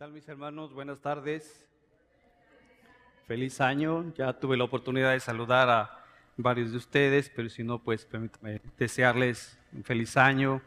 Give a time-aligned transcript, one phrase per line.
[0.00, 0.72] tal mis hermanos?
[0.72, 1.62] Buenas tardes.
[3.26, 4.14] Feliz año.
[4.16, 6.04] Ya tuve la oportunidad de saludar a
[6.38, 10.62] varios de ustedes, pero si no, pues permítame desearles un feliz año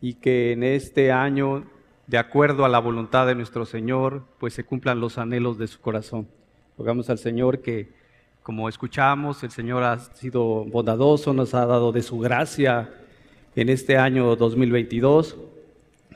[0.00, 1.66] y que en este año,
[2.06, 5.78] de acuerdo a la voluntad de nuestro Señor, pues se cumplan los anhelos de su
[5.78, 6.26] corazón.
[6.78, 7.92] Rogamos al Señor que,
[8.42, 12.90] como escuchamos, el Señor ha sido bondadoso, nos ha dado de su gracia
[13.54, 15.36] en este año 2022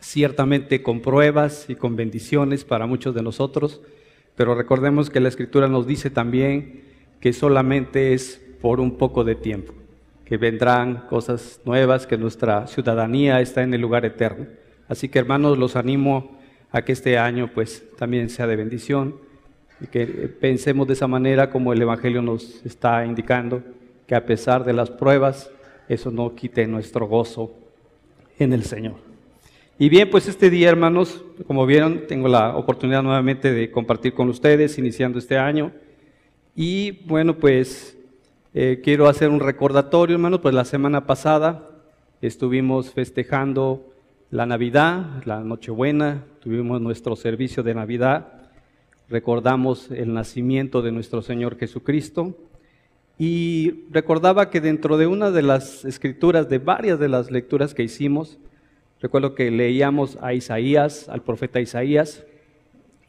[0.01, 3.81] ciertamente con pruebas y con bendiciones para muchos de nosotros,
[4.35, 6.83] pero recordemos que la Escritura nos dice también
[7.21, 9.73] que solamente es por un poco de tiempo,
[10.25, 14.47] que vendrán cosas nuevas, que nuestra ciudadanía está en el lugar eterno.
[14.89, 16.39] Así que hermanos, los animo
[16.71, 19.17] a que este año pues también sea de bendición
[19.81, 23.63] y que pensemos de esa manera como el Evangelio nos está indicando,
[24.07, 25.51] que a pesar de las pruebas,
[25.89, 27.53] eso no quite nuestro gozo
[28.39, 29.06] en el Señor.
[29.79, 34.31] Y bien, pues este día, hermanos, como vieron, tengo la oportunidad nuevamente de compartir con
[34.31, 35.71] ustedes, iniciando este año.
[36.55, 37.95] Y bueno, pues
[38.55, 41.69] eh, quiero hacer un recordatorio, hermanos, pues la semana pasada
[42.23, 43.93] estuvimos festejando
[44.31, 48.49] la Navidad, la Nochebuena, tuvimos nuestro servicio de Navidad,
[49.11, 52.35] recordamos el nacimiento de nuestro Señor Jesucristo.
[53.19, 57.83] Y recordaba que dentro de una de las escrituras, de varias de las lecturas que
[57.83, 58.39] hicimos,
[59.01, 62.25] Recuerdo que leíamos a Isaías, al profeta Isaías,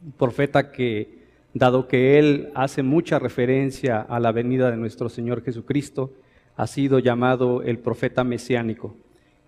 [0.04, 5.44] un profeta que, dado que él hace mucha referencia a la venida de nuestro Señor
[5.44, 6.14] Jesucristo,
[6.58, 8.96] ha sido llamado el profeta mesiánico.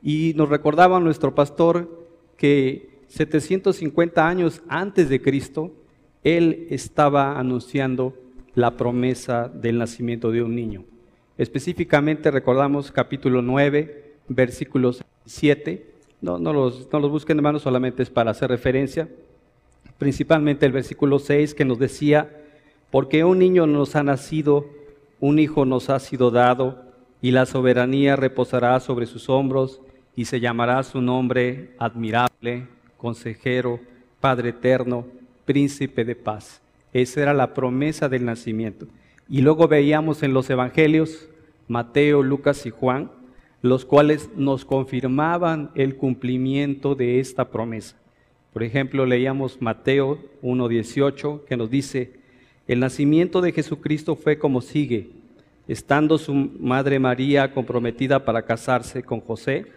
[0.01, 5.73] Y nos recordaba nuestro pastor que 750 años antes de Cristo,
[6.23, 8.15] él estaba anunciando
[8.55, 10.85] la promesa del nacimiento de un niño.
[11.37, 15.88] Específicamente recordamos capítulo 9, versículos 7,
[16.21, 19.07] no, no, los, no los busquen hermanos, solamente es para hacer referencia.
[19.97, 22.29] Principalmente el versículo 6 que nos decía,
[22.91, 24.65] porque un niño nos ha nacido,
[25.19, 26.83] un hijo nos ha sido dado,
[27.21, 29.81] y la soberanía reposará sobre sus hombros,
[30.15, 33.79] y se llamará su nombre admirable, consejero,
[34.19, 35.05] Padre eterno,
[35.45, 36.61] príncipe de paz.
[36.91, 38.87] Esa era la promesa del nacimiento.
[39.29, 41.29] Y luego veíamos en los evangelios,
[41.67, 43.11] Mateo, Lucas y Juan,
[43.61, 47.95] los cuales nos confirmaban el cumplimiento de esta promesa.
[48.53, 52.13] Por ejemplo, leíamos Mateo 1.18 que nos dice,
[52.67, 55.09] el nacimiento de Jesucristo fue como sigue,
[55.67, 59.67] estando su madre María comprometida para casarse con José,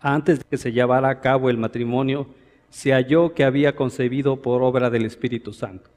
[0.00, 2.26] antes de que se llevara a cabo el matrimonio,
[2.70, 5.90] se halló que había concebido por obra del Espíritu Santo.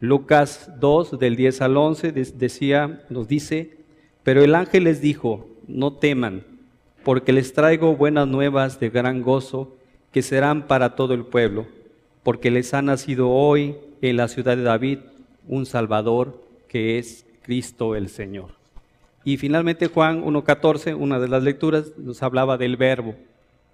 [0.00, 3.76] Lucas 2, del 10 al 11, decía, nos dice,
[4.22, 6.44] pero el ángel les dijo, no teman,
[7.04, 9.76] porque les traigo buenas nuevas de gran gozo
[10.12, 11.66] que serán para todo el pueblo,
[12.22, 14.98] porque les ha nacido hoy en la ciudad de David
[15.48, 18.50] un Salvador que es Cristo el Señor.
[19.24, 23.14] Y finalmente Juan 1.14, una de las lecturas, nos hablaba del verbo.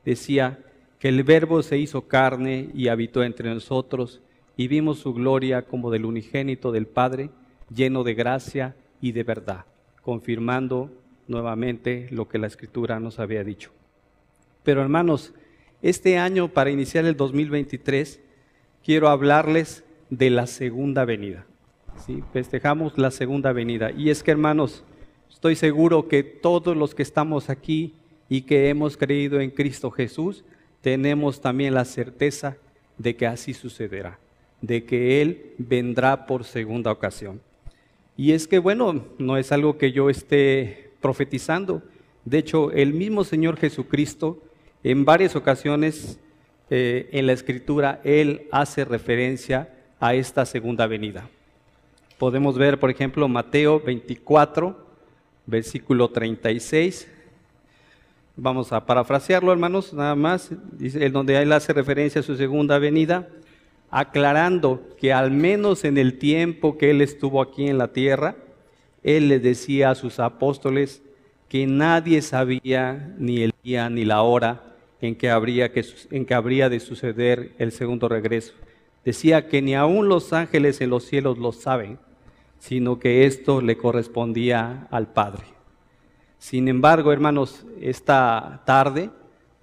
[0.05, 0.59] Decía
[0.99, 4.21] que el verbo se hizo carne y habitó entre nosotros
[4.57, 7.31] y vimos su gloria como del unigénito del Padre,
[7.75, 9.65] lleno de gracia y de verdad,
[10.03, 10.91] confirmando
[11.29, 13.71] nuevamente lo que la escritura nos había dicho.
[14.65, 15.35] Pero hermanos,
[15.83, 18.21] este año para iniciar el 2023
[18.85, 21.47] quiero hablarles de la segunda venida.
[22.05, 22.23] ¿sí?
[22.33, 23.91] Festejamos la segunda venida.
[23.93, 24.85] Y es que hermanos,
[25.31, 27.95] estoy seguro que todos los que estamos aquí
[28.29, 30.45] y que hemos creído en Cristo Jesús,
[30.81, 32.57] tenemos también la certeza
[32.97, 34.19] de que así sucederá,
[34.61, 37.41] de que Él vendrá por segunda ocasión.
[38.17, 41.83] Y es que, bueno, no es algo que yo esté profetizando.
[42.25, 44.43] De hecho, el mismo Señor Jesucristo,
[44.83, 46.19] en varias ocasiones
[46.71, 51.29] eh, en la Escritura, Él hace referencia a esta segunda venida.
[52.19, 54.77] Podemos ver, por ejemplo, Mateo 24,
[55.47, 57.09] versículo 36.
[58.37, 63.29] Vamos a parafrasearlo, hermanos, nada más, dice, donde Él hace referencia a su segunda venida,
[63.91, 68.37] aclarando que al menos en el tiempo que Él estuvo aquí en la tierra,
[69.03, 71.03] él les decía a sus apóstoles
[71.49, 74.63] que nadie sabía ni el día ni la hora
[75.01, 78.55] en que habría, que, en que habría de suceder el segundo regreso.
[79.05, 81.99] Decía que ni aun los ángeles en los cielos lo saben,
[82.59, 85.45] sino que esto le correspondía al Padre.
[86.39, 89.11] Sin embargo, hermanos, esta tarde,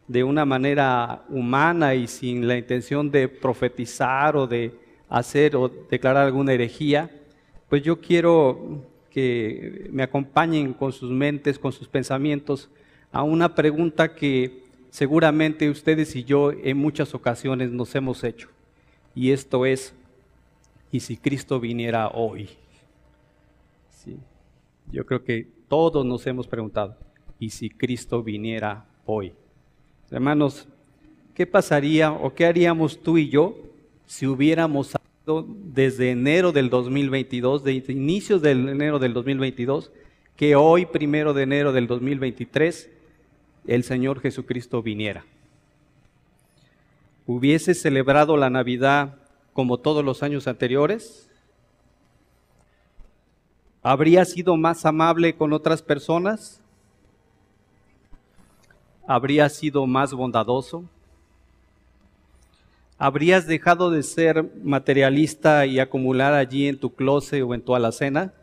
[0.08, 4.74] de una manera humana y sin la intención de profetizar o de
[5.10, 7.10] hacer o declarar alguna herejía,
[7.70, 8.84] pues yo quiero
[9.16, 12.70] que me acompañen con sus mentes, con sus pensamientos,
[13.14, 18.50] a una pregunta que seguramente ustedes y yo en muchas ocasiones nos hemos hecho.
[19.16, 19.94] y esto es,
[20.92, 22.50] ¿y si Cristo viniera hoy?
[23.90, 24.18] Sí.
[24.92, 26.98] Yo creo que todos nos hemos preguntado,
[27.40, 29.32] ¿y si Cristo viniera hoy?
[30.12, 30.68] Hermanos,
[31.34, 33.56] ¿qué pasaría o qué haríamos tú y yo
[34.06, 34.94] si hubiéramos
[35.26, 39.92] desde enero del 2022, de inicios del enero del 2022,
[40.36, 42.90] que hoy, primero de enero del 2023,
[43.68, 45.26] el Señor Jesucristo viniera?
[47.26, 49.18] ¿Hubiese celebrado la Navidad
[49.54, 51.30] como todos los años anteriores?
[53.82, 56.62] ¿Habría sido más amable con otras personas?
[59.08, 60.84] ¿Habría sido más bondadoso?
[62.98, 68.34] ¿Habrías dejado de ser materialista y acumular allí en tu closet o en tu alacena?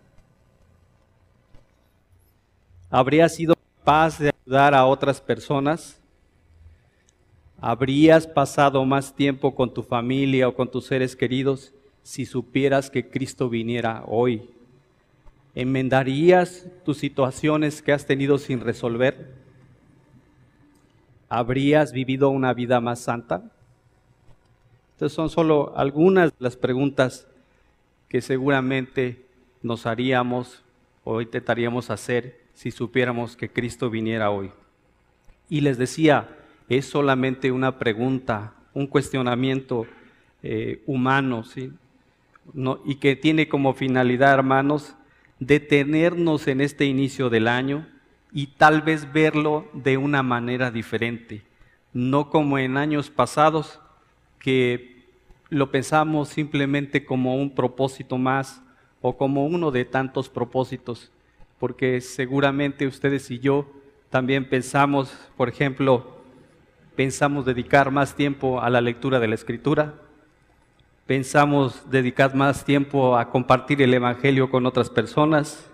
[2.91, 5.99] ¿Habrías sido capaz de ayudar a otras personas?
[7.59, 11.73] ¿Habrías pasado más tiempo con tu familia o con tus seres queridos
[12.03, 14.51] si supieras que Cristo viniera hoy?
[15.55, 19.33] ¿Enmendarías tus situaciones que has tenido sin resolver?
[21.31, 23.52] ¿Habrías vivido una vida más santa?
[25.03, 27.27] Estas son solo algunas de las preguntas
[28.09, 29.27] que seguramente
[29.61, 30.63] nos haríamos
[31.03, 34.53] o intentaríamos hacer si supiéramos que Cristo viniera hoy.
[35.49, 36.29] Y les decía,
[36.69, 39.89] es solamente una pregunta, un cuestionamiento
[40.45, 41.73] eh, humano, ¿sí?
[42.85, 44.95] y que tiene como finalidad, hermanos,
[45.41, 47.89] detenernos en este inicio del año
[48.33, 51.43] y tal vez verlo de una manera diferente,
[51.93, 53.81] no como en años pasados
[54.39, 54.92] que
[55.53, 58.63] lo pensamos simplemente como un propósito más
[59.03, 61.13] o como uno de tantos propósitos,
[61.59, 63.71] porque seguramente ustedes y yo
[64.09, 66.23] también pensamos, por ejemplo,
[66.97, 69.93] pensamos dedicar más tiempo a la lectura de la escritura,
[71.07, 75.71] pensamos dedicar más tiempo a compartir el Evangelio con otras personas,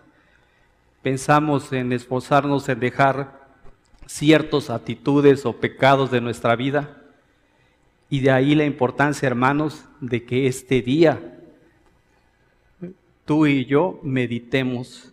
[1.03, 3.47] pensamos en esforzarnos en dejar
[4.07, 6.98] ciertas actitudes o pecados de nuestra vida.
[8.11, 11.39] Y de ahí la importancia, hermanos, de que este día
[13.25, 15.13] tú y yo meditemos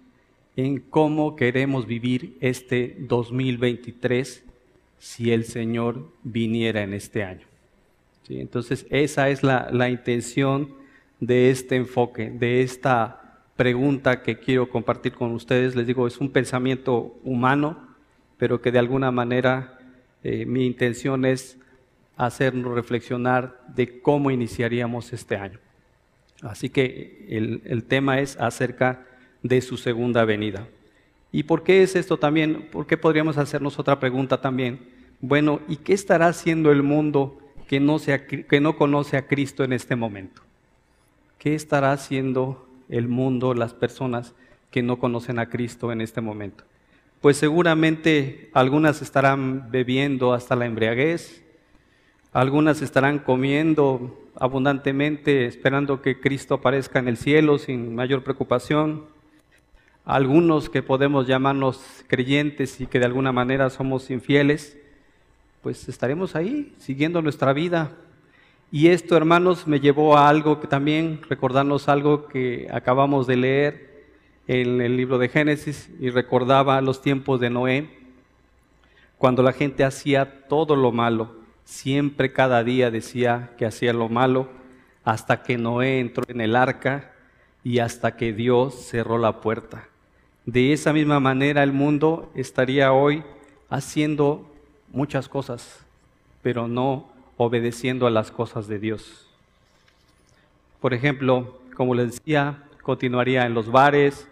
[0.55, 4.45] en cómo queremos vivir este 2023
[4.97, 7.45] si el Señor viniera en este año.
[8.29, 10.73] Entonces, esa es la, la intención
[11.19, 15.75] de este enfoque, de esta pregunta que quiero compartir con ustedes.
[15.75, 17.77] Les digo, es un pensamiento humano,
[18.37, 19.79] pero que de alguna manera
[20.23, 21.59] eh, mi intención es
[22.17, 25.59] hacernos reflexionar de cómo iniciaríamos este año.
[26.41, 29.05] Así que el, el tema es acerca
[29.43, 30.67] de su segunda venida.
[31.31, 32.67] ¿Y por qué es esto también?
[32.71, 34.79] ¿Por qué podríamos hacernos otra pregunta también?
[35.21, 39.63] Bueno, ¿y qué estará haciendo el mundo que no, sea, que no conoce a Cristo
[39.63, 40.41] en este momento?
[41.37, 44.33] ¿Qué estará haciendo el mundo, las personas
[44.71, 46.63] que no conocen a Cristo en este momento?
[47.21, 51.44] Pues seguramente algunas estarán bebiendo hasta la embriaguez,
[52.35, 59.05] algunas estarán comiendo abundantemente esperando que Cristo aparezca en el cielo sin mayor preocupación.
[60.03, 64.77] Algunos que podemos llamarnos creyentes y que de alguna manera somos infieles,
[65.61, 67.93] pues estaremos ahí siguiendo nuestra vida.
[68.69, 74.03] Y esto, hermanos, me llevó a algo que también, recordarnos algo que acabamos de leer
[74.47, 77.89] en el libro de Génesis y recordaba los tiempos de Noé,
[79.17, 84.47] cuando la gente hacía todo lo malo, siempre cada día decía que hacía lo malo,
[85.03, 87.11] hasta que Noé entró en el arca
[87.63, 89.87] y hasta que Dios cerró la puerta.
[90.45, 93.23] De esa misma manera el mundo estaría hoy
[93.69, 94.49] haciendo
[94.91, 95.79] muchas cosas,
[96.43, 99.27] pero no obedeciendo a las cosas de Dios.
[100.79, 104.27] Por ejemplo, como les decía, continuaría en los bares,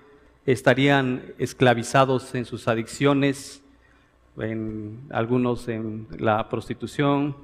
[0.46, 3.63] estarían esclavizados en sus adicciones,
[4.38, 7.36] en algunos en la prostitución,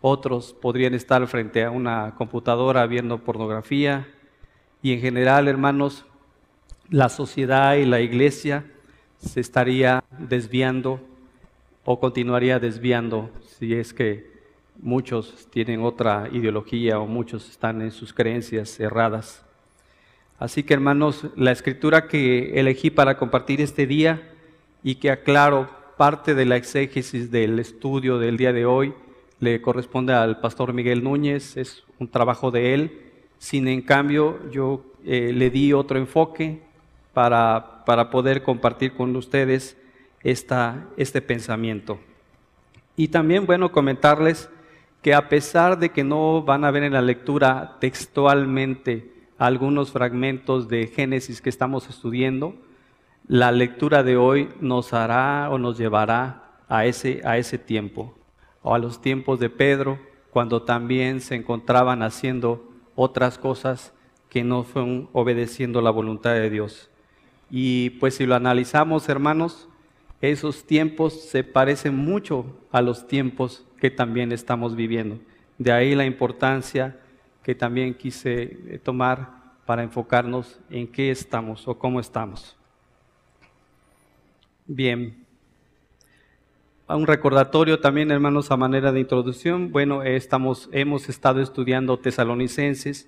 [0.00, 4.06] otros podrían estar frente a una computadora viendo pornografía
[4.82, 6.04] y en general, hermanos,
[6.90, 8.64] la sociedad y la iglesia
[9.18, 11.00] se estaría desviando
[11.84, 14.30] o continuaría desviando si es que
[14.80, 19.44] muchos tienen otra ideología o muchos están en sus creencias erradas.
[20.38, 24.30] Así que hermanos, la escritura que elegí para compartir este día
[24.82, 28.94] y que aclaro parte de la exégesis del estudio del día de hoy
[29.40, 33.00] le corresponde al pastor Miguel Núñez, es un trabajo de él.
[33.38, 36.62] Sin en cambio, yo eh, le di otro enfoque
[37.12, 39.76] para, para poder compartir con ustedes
[40.22, 41.98] esta, este pensamiento.
[42.96, 44.48] Y también, bueno, comentarles
[45.02, 50.68] que a pesar de que no van a ver en la lectura textualmente algunos fragmentos
[50.68, 52.54] de Génesis que estamos estudiando,
[53.26, 58.14] la lectura de hoy nos hará o nos llevará a ese, a ese tiempo,
[58.62, 59.98] o a los tiempos de Pedro,
[60.30, 63.94] cuando también se encontraban haciendo otras cosas
[64.28, 66.90] que no fueron obedeciendo la voluntad de Dios.
[67.50, 69.68] Y pues si lo analizamos, hermanos,
[70.20, 75.18] esos tiempos se parecen mucho a los tiempos que también estamos viviendo.
[75.58, 76.98] De ahí la importancia
[77.42, 82.56] que también quise tomar para enfocarnos en qué estamos o cómo estamos.
[84.66, 85.26] Bien,
[86.88, 89.70] un recordatorio también, hermanos, a manera de introducción.
[89.70, 93.06] Bueno, estamos, hemos estado estudiando tesalonicenses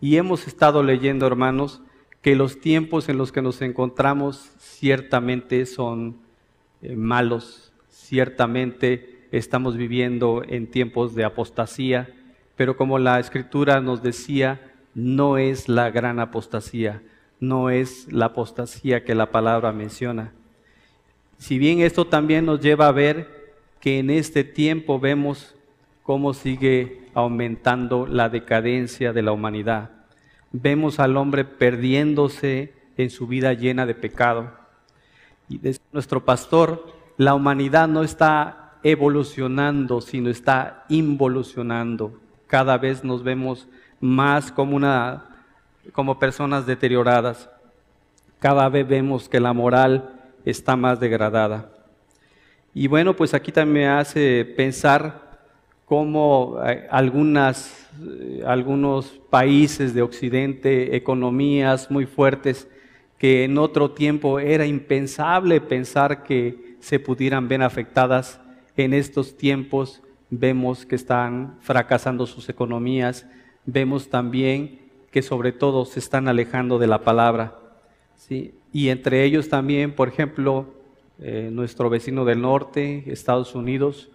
[0.00, 1.80] y hemos estado leyendo, hermanos,
[2.22, 6.16] que los tiempos en los que nos encontramos ciertamente son
[6.82, 12.12] eh, malos, ciertamente estamos viviendo en tiempos de apostasía,
[12.56, 17.00] pero como la escritura nos decía, no es la gran apostasía,
[17.38, 20.32] no es la apostasía que la palabra menciona.
[21.38, 25.54] Si bien esto también nos lleva a ver que en este tiempo vemos
[26.02, 29.90] cómo sigue aumentando la decadencia de la humanidad.
[30.52, 34.52] Vemos al hombre perdiéndose en su vida llena de pecado.
[35.48, 42.18] Y desde nuestro pastor, la humanidad no está evolucionando, sino está involucionando.
[42.46, 43.68] Cada vez nos vemos
[44.00, 45.24] más como, una,
[45.92, 47.50] como personas deterioradas.
[48.38, 50.15] Cada vez vemos que la moral
[50.46, 51.70] está más degradada.
[52.72, 55.40] Y bueno, pues aquí también me hace pensar
[55.84, 62.68] cómo eh, algunas, eh, algunos países de Occidente, economías muy fuertes,
[63.18, 68.40] que en otro tiempo era impensable pensar que se pudieran ver afectadas,
[68.76, 73.26] en estos tiempos vemos que están fracasando sus economías,
[73.64, 77.58] vemos también que sobre todo se están alejando de la palabra.
[78.16, 78.54] ¿sí?
[78.76, 80.66] Y entre ellos también, por ejemplo,
[81.18, 84.10] eh, nuestro vecino del norte, Estados Unidos,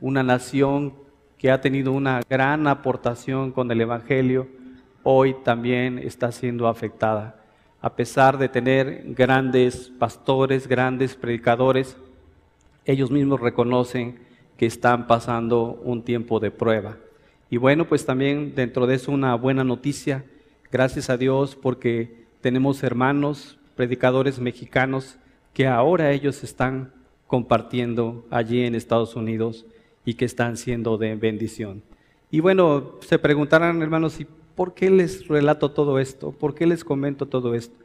[0.00, 0.94] una nación
[1.36, 4.48] que ha tenido una gran aportación con el Evangelio,
[5.02, 7.44] hoy también está siendo afectada.
[7.82, 11.98] A pesar de tener grandes pastores, grandes predicadores,
[12.86, 14.20] ellos mismos reconocen
[14.56, 16.96] que están pasando un tiempo de prueba.
[17.50, 20.24] Y bueno, pues también dentro de eso una buena noticia,
[20.72, 25.18] gracias a Dios porque tenemos hermanos, predicadores mexicanos
[25.54, 26.92] que ahora ellos están
[27.28, 29.66] compartiendo allí en Estados Unidos
[30.04, 31.84] y que están siendo de bendición.
[32.28, 36.32] Y bueno, se preguntarán hermanos, ¿y por qué les relato todo esto?
[36.32, 37.76] ¿Por qué les comento todo esto?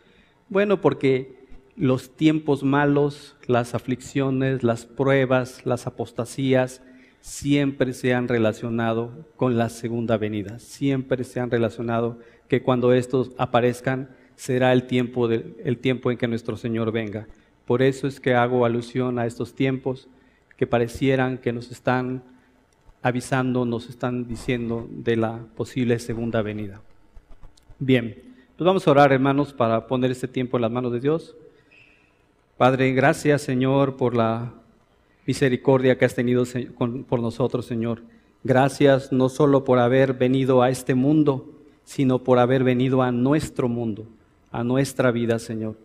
[0.49, 1.35] Bueno, porque
[1.75, 6.81] los tiempos malos, las aflicciones, las pruebas, las apostasías,
[7.21, 13.29] siempre se han relacionado con la segunda venida, siempre se han relacionado que cuando estos
[13.37, 17.27] aparezcan, será el tiempo, el tiempo en que nuestro Señor venga.
[17.65, 20.07] Por eso es que hago alusión a estos tiempos
[20.57, 22.23] que parecieran que nos están
[23.01, 26.81] avisando, nos están diciendo de la posible segunda venida.
[27.79, 28.15] Bien,
[28.57, 31.35] pues vamos a orar, hermanos, para poner este tiempo en las manos de Dios.
[32.57, 34.53] Padre, gracias, Señor, por la
[35.25, 36.43] misericordia que has tenido
[37.07, 38.03] por nosotros, Señor.
[38.43, 41.49] Gracias no solo por haber venido a este mundo,
[41.85, 44.05] sino por haber venido a nuestro mundo
[44.53, 45.75] a nuestra vida, Señor.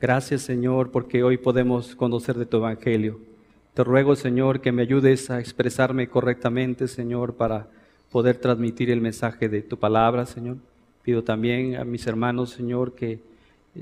[0.00, 3.20] Gracias, Señor, porque hoy podemos conocer de tu Evangelio.
[3.74, 7.68] Te ruego, Señor, que me ayudes a expresarme correctamente, Señor, para
[8.12, 10.56] poder transmitir el mensaje de tu palabra, Señor.
[11.02, 13.20] Pido también a mis hermanos, Señor, que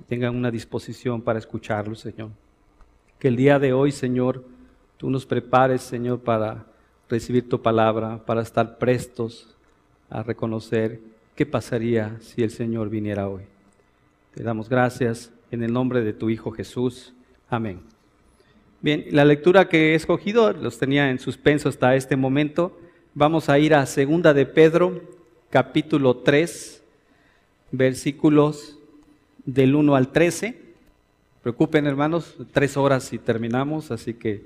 [0.08, 2.30] tengan una disposición para escucharlo, Señor.
[3.18, 4.42] Que el día de hoy, Señor,
[4.96, 6.64] tú nos prepares, Señor, para
[7.10, 9.54] recibir tu palabra, para estar prestos
[10.08, 10.98] a reconocer
[11.34, 13.42] qué pasaría si el Señor viniera hoy.
[14.34, 17.12] Te damos gracias en el nombre de tu Hijo Jesús.
[17.48, 17.80] Amén.
[18.80, 22.78] Bien, la lectura que he escogido los tenía en suspenso hasta este momento.
[23.12, 25.00] Vamos a ir a Segunda de Pedro,
[25.50, 26.80] capítulo 3,
[27.72, 28.78] versículos
[29.44, 30.60] del 1 al 13.
[31.42, 34.44] Preocupen, hermanos, tres horas y terminamos, así que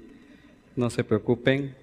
[0.77, 1.75] no se preocupen.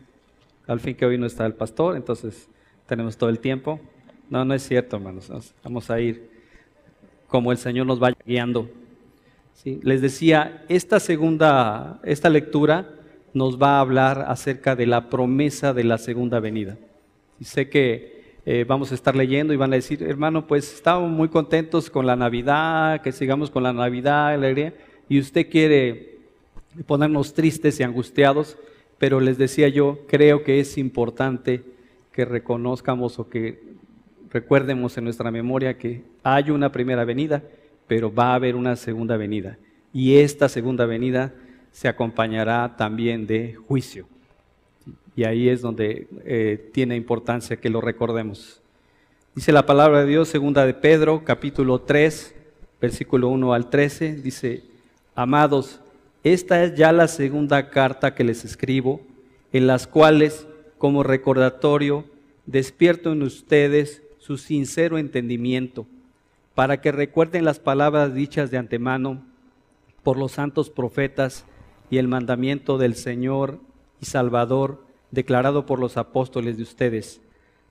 [0.65, 2.48] Al fin que hoy no está el pastor, entonces
[2.88, 3.79] tenemos todo el tiempo.
[4.27, 5.31] No, no es cierto, hermanos.
[5.63, 6.31] Vamos a ir
[7.32, 8.70] como el Señor nos vaya guiando.
[9.64, 12.90] Les decía, esta segunda, esta lectura
[13.34, 16.78] nos va a hablar acerca de la promesa de la segunda venida.
[17.42, 21.30] Sé que eh, vamos a estar leyendo y van a decir, hermano, pues estamos muy
[21.30, 24.74] contentos con la Navidad, que sigamos con la Navidad, alegría,
[25.08, 26.18] y usted quiere
[26.86, 28.58] ponernos tristes y angustiados,
[28.98, 31.64] pero les decía yo, creo que es importante
[32.12, 33.71] que reconozcamos o que
[34.32, 37.44] recuerdemos en nuestra memoria que hay una primera venida,
[37.88, 39.58] pero va a haber una segunda venida.
[39.94, 41.34] Y esta segunda venida
[41.72, 44.08] se acompañará también de juicio.
[45.16, 48.62] Y ahí es donde eh, tiene importancia que lo recordemos.
[49.36, 52.36] Dice la palabra de Dios, segunda de Pedro, capítulo 3,
[52.80, 54.64] versículo 1 al 13, dice,
[55.16, 55.80] amados,
[56.24, 59.02] esta es ya la segunda carta que les escribo,
[59.54, 60.48] en las cuales,
[60.78, 62.06] como recordatorio,
[62.46, 65.88] despierto en ustedes su sincero entendimiento,
[66.54, 69.25] para que recuerden las palabras dichas de antemano
[70.04, 71.44] por los santos profetas
[71.90, 73.60] y el mandamiento del Señor
[74.00, 77.20] y Salvador declarado por los apóstoles de ustedes.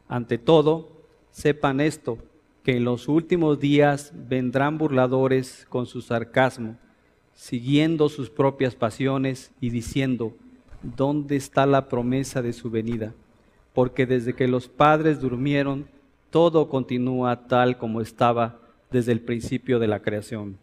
[0.08, 0.90] Ante todo,
[1.30, 2.18] sepan esto,
[2.64, 6.76] que en los últimos días vendrán burladores con su sarcasmo,
[7.32, 10.34] siguiendo sus propias pasiones y diciendo,
[10.82, 13.14] ¿dónde está la promesa de su venida?
[13.72, 15.86] Porque desde que los padres durmieron,
[16.30, 18.58] todo continúa tal como estaba
[18.90, 20.56] desde el principio de la creación.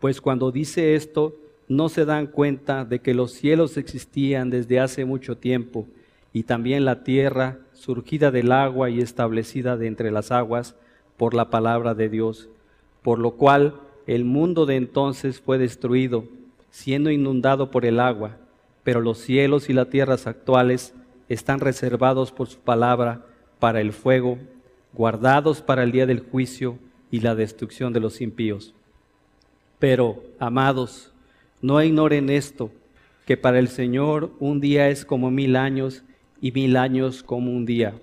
[0.00, 1.34] Pues cuando dice esto,
[1.68, 5.86] no se dan cuenta de que los cielos existían desde hace mucho tiempo
[6.32, 10.74] y también la tierra, surgida del agua y establecida de entre las aguas
[11.16, 12.48] por la palabra de Dios,
[13.02, 13.74] por lo cual
[14.06, 16.24] el mundo de entonces fue destruido,
[16.70, 18.36] siendo inundado por el agua,
[18.84, 20.94] pero los cielos y las tierras actuales
[21.28, 23.24] están reservados por su palabra
[23.58, 24.38] para el fuego,
[24.92, 26.78] guardados para el día del juicio
[27.10, 28.74] y la destrucción de los impíos.
[29.78, 31.12] Pero, amados,
[31.60, 32.70] no ignoren esto,
[33.26, 36.02] que para el Señor un día es como mil años
[36.40, 37.94] y mil años como un día.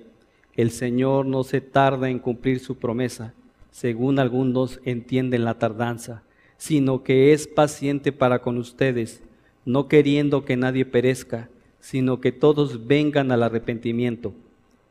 [0.55, 3.33] El Señor no se tarda en cumplir su promesa,
[3.71, 6.23] según algunos entienden la tardanza,
[6.57, 9.21] sino que es paciente para con ustedes,
[9.65, 14.33] no queriendo que nadie perezca, sino que todos vengan al arrepentimiento.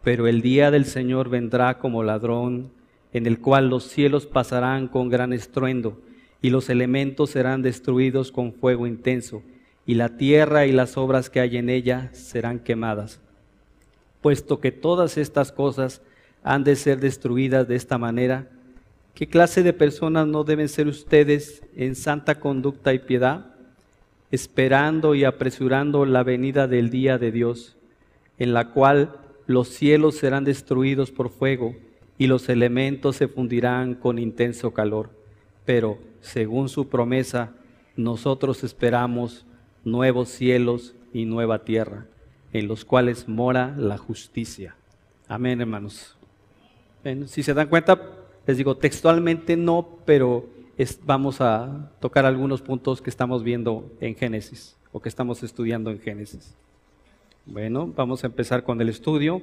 [0.04, 2.70] Pero el día del Señor vendrá como ladrón,
[3.14, 5.98] en el cual los cielos pasarán con gran estruendo,
[6.42, 9.42] y los elementos serán destruidos con fuego intenso,
[9.86, 13.18] y la tierra y las obras que hay en ella serán quemadas.
[14.20, 16.02] Puesto que todas estas cosas
[16.42, 18.48] han de ser destruidas de esta manera,
[19.14, 23.46] ¿qué clase de personas no deben ser ustedes en santa conducta y piedad,
[24.30, 27.76] esperando y apresurando la venida del día de Dios,
[28.38, 31.74] en la cual los cielos serán destruidos por fuego
[32.18, 35.10] y los elementos se fundirán con intenso calor.
[35.64, 37.52] Pero, según su promesa,
[37.96, 39.46] nosotros esperamos
[39.84, 42.06] nuevos cielos y nueva tierra,
[42.52, 44.76] en los cuales mora la justicia.
[45.28, 46.16] Amén, hermanos.
[47.26, 48.00] si se dan cuenta,
[48.46, 50.46] les digo textualmente no, pero
[51.04, 56.00] vamos a tocar algunos puntos que estamos viendo en Génesis o que estamos estudiando en
[56.00, 56.56] Génesis.
[57.46, 59.42] Bueno, vamos a empezar con el estudio.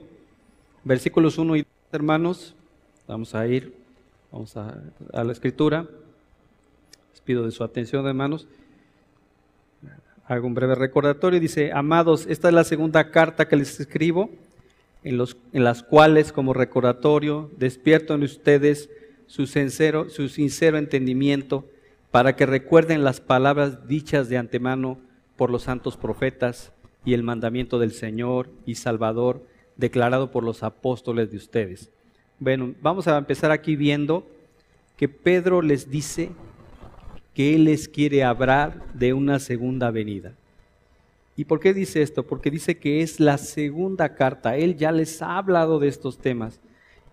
[0.83, 2.55] Versículos 1 y 2, hermanos.
[3.07, 3.75] Vamos a ir,
[4.31, 4.81] vamos a,
[5.13, 5.85] la escritura.
[7.11, 8.47] Les pido de su atención, hermanos.
[10.25, 11.39] Hago un breve recordatorio.
[11.39, 14.31] Dice, amados, esta es la segunda carta que les escribo,
[15.03, 18.89] en, los, en las cuales, como recordatorio, despierto en ustedes
[19.27, 21.65] su sincero, su sincero entendimiento
[22.09, 24.97] para que recuerden las palabras dichas de antemano
[25.35, 26.73] por los santos profetas
[27.05, 29.45] y el mandamiento del Señor y Salvador
[29.77, 31.91] declarado por los apóstoles de ustedes.
[32.39, 34.27] Bueno, vamos a empezar aquí viendo
[34.97, 36.31] que Pedro les dice
[37.33, 40.33] que él les quiere hablar de una segunda venida.
[41.35, 42.23] ¿Y por qué dice esto?
[42.23, 44.57] Porque dice que es la segunda carta.
[44.57, 46.59] Él ya les ha hablado de estos temas.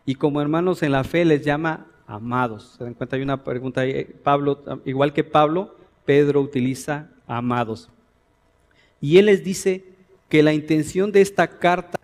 [0.05, 2.75] Y como hermanos en la fe les llama amados.
[2.77, 3.17] ¿Se dan cuenta?
[3.17, 3.83] Hay una pregunta.
[4.23, 7.91] Pablo, igual que Pablo, Pedro utiliza amados.
[9.01, 9.85] Y él les dice
[10.29, 11.99] que la intención de esta carta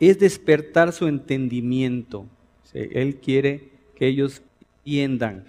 [0.00, 2.26] es despertar su entendimiento.
[2.74, 4.42] Él quiere que ellos
[4.84, 5.44] entiendan,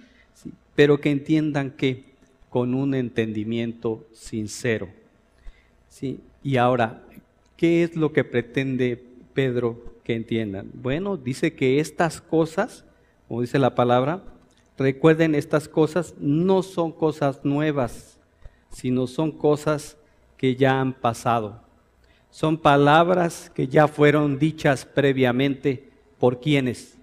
[0.74, 2.04] pero que entiendan que
[2.50, 4.88] con un entendimiento sincero.
[5.88, 6.20] ¿sí?
[6.42, 7.02] Y ahora,
[7.56, 9.02] ¿qué es lo que pretende
[9.32, 10.70] Pedro que entiendan?
[10.72, 12.84] Bueno, dice que estas cosas,
[13.26, 14.22] como dice la palabra,
[14.78, 18.18] recuerden estas cosas no son cosas nuevas,
[18.70, 19.96] sino son cosas
[20.44, 21.62] que ya han pasado.
[22.28, 26.98] Son palabras que ya fueron dichas previamente por quienes,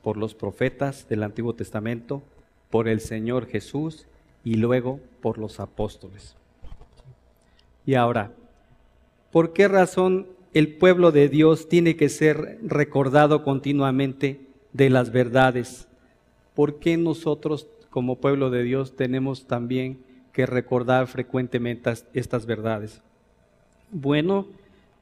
[0.00, 2.22] por los profetas del Antiguo Testamento,
[2.70, 4.06] por el Señor Jesús
[4.44, 6.36] y luego por los apóstoles.
[7.84, 8.30] Y ahora,
[9.32, 14.40] ¿por qué razón el pueblo de Dios tiene que ser recordado continuamente
[14.72, 15.88] de las verdades?
[16.54, 19.98] ¿Por qué nosotros como pueblo de Dios tenemos también
[20.34, 23.00] que recordar frecuentemente estas verdades?
[23.90, 24.46] Bueno,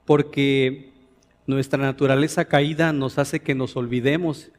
[0.04, 0.92] porque
[1.46, 4.52] Nuestra naturaleza caída nos hace que nos olvidemos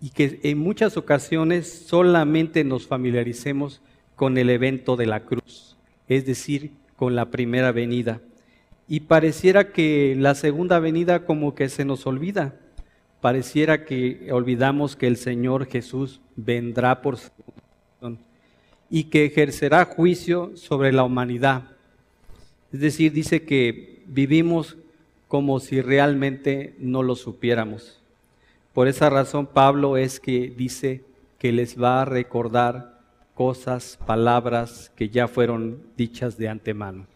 [0.00, 3.82] y que en muchas ocasiones solamente nos familiaricemos
[4.16, 5.76] con el evento de la cruz,
[6.08, 8.22] es decir, con la primera venida.
[8.88, 12.54] Y pareciera que la segunda venida como que se nos olvida.
[13.20, 17.30] Pareciera que olvidamos que el Señor Jesús vendrá por su
[18.90, 21.64] y que ejercerá juicio sobre la humanidad.
[22.72, 24.76] Es decir, dice que vivimos
[25.28, 28.00] como si realmente no lo supiéramos.
[28.72, 31.04] Por esa razón Pablo es que dice
[31.38, 33.00] que les va a recordar
[33.34, 37.06] cosas, palabras que ya fueron dichas de antemano,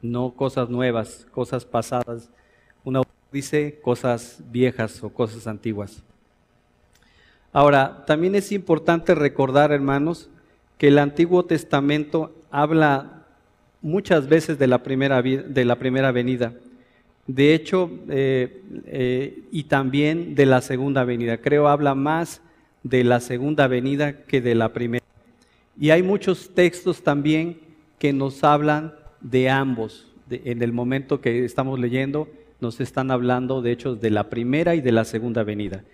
[0.00, 2.30] no cosas nuevas, cosas pasadas.
[2.84, 6.02] Una dice cosas viejas o cosas antiguas.
[7.52, 10.30] Ahora, también es importante recordar, hermanos,
[10.82, 13.22] que el Antiguo Testamento habla
[13.82, 16.54] muchas veces de la primera, de la primera venida.
[17.28, 21.36] De hecho, eh, eh, y también de la segunda venida.
[21.36, 22.42] Creo habla más
[22.82, 25.04] de la segunda venida que de la primera.
[25.78, 27.60] Y hay muchos textos también
[28.00, 30.08] que nos hablan de ambos.
[30.30, 32.28] en el momento que estamos leyendo,
[32.60, 35.84] nos están hablando, de hecho, de la primera y de la segunda venida.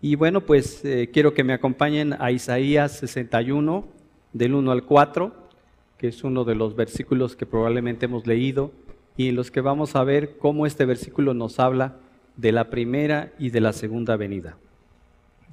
[0.00, 3.95] Y bueno, pues eh, quiero que me acompañen a Isaías 61,
[4.36, 5.32] del 1 al 4,
[5.96, 8.70] que es uno de los versículos que probablemente hemos leído
[9.16, 11.96] y en los que vamos a ver cómo este versículo nos habla
[12.36, 14.58] de la primera y de la segunda venida.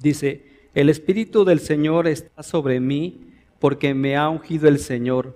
[0.00, 0.44] Dice,
[0.74, 3.22] el Espíritu del Señor está sobre mí
[3.58, 5.34] porque me ha ungido el Señor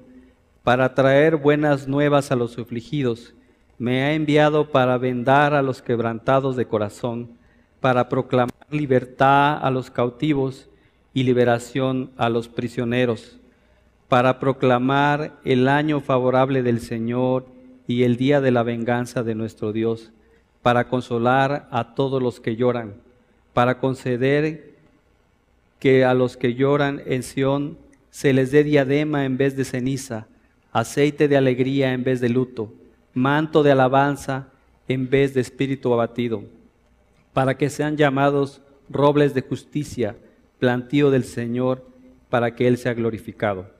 [0.63, 3.35] para traer buenas nuevas a los afligidos.
[3.79, 7.31] Me ha enviado para vendar a los quebrantados de corazón,
[7.81, 10.69] para proclamar libertad a los cautivos
[11.15, 13.38] y liberación a los prisioneros,
[14.09, 17.47] para proclamar el año favorable del Señor
[17.87, 20.13] y el día de la venganza de nuestro Dios,
[20.63, 22.95] para consolar a todos los que lloran,
[23.53, 24.75] para conceder
[25.79, 27.79] que a los que lloran en Sión
[28.11, 30.27] se les dé diadema en vez de ceniza,
[30.73, 32.73] aceite de alegría en vez de luto,
[33.15, 34.49] manto de alabanza
[34.89, 36.45] en vez de espíritu abatido,
[37.33, 40.17] para que sean llamados robles de justicia,
[40.59, 41.87] plantío del Señor,
[42.31, 43.78] para que Él sea glorificado.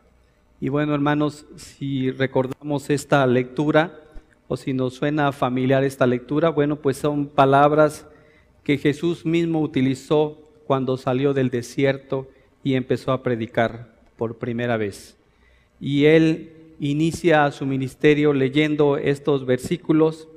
[0.61, 4.01] Y bueno, hermanos, si recordamos esta lectura
[4.49, 8.07] o si nos suena familiar esta lectura, bueno, pues son palabras
[8.65, 12.29] que Jesús mismo utilizó cuando salió del desierto
[12.65, 15.17] y empezó a predicar por primera vez.
[15.81, 20.29] Y él inicia su ministerio leyendo estos versículos,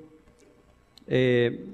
[1.08, 1.66] eh,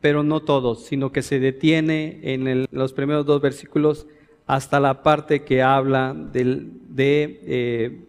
[0.00, 4.06] pero no todos, sino que se detiene en los primeros dos versículos
[4.50, 8.04] hasta la parte que habla de, eh,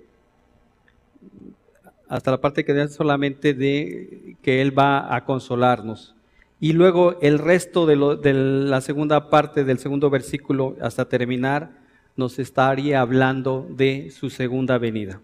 [2.10, 6.16] hasta la parte que habla solamente de que Él va a consolarnos.
[6.60, 11.70] Y luego el resto de, de la segunda parte del segundo versículo hasta terminar
[12.16, 15.22] nos estaría hablando de su segunda venida.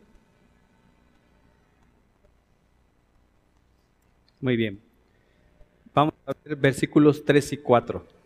[4.39, 4.80] Muy bien.
[5.95, 8.16] Vamos a ver versículos 3 y 4.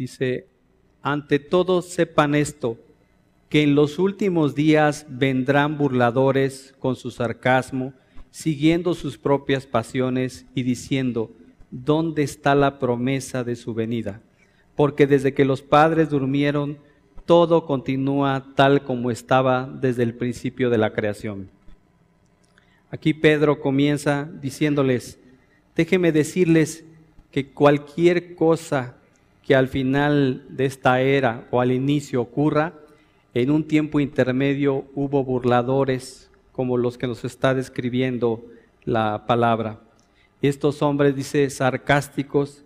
[0.00, 0.46] Dice,
[1.02, 2.78] ante todo sepan esto,
[3.50, 7.92] que en los últimos días vendrán burladores con su sarcasmo,
[8.30, 11.30] siguiendo sus propias pasiones y diciendo,
[11.70, 14.22] ¿dónde está la promesa de su venida?
[14.74, 16.78] Porque desde que los padres durmieron,
[17.26, 21.50] todo continúa tal como estaba desde el principio de la creación.
[22.90, 25.18] Aquí Pedro comienza diciéndoles,
[25.76, 26.86] déjeme decirles
[27.30, 28.96] que cualquier cosa
[29.42, 32.74] que al final de esta era o al inicio ocurra,
[33.34, 38.44] en un tiempo intermedio hubo burladores como los que nos está describiendo
[38.84, 39.80] la palabra.
[40.42, 42.64] Estos hombres, dice, sarcásticos,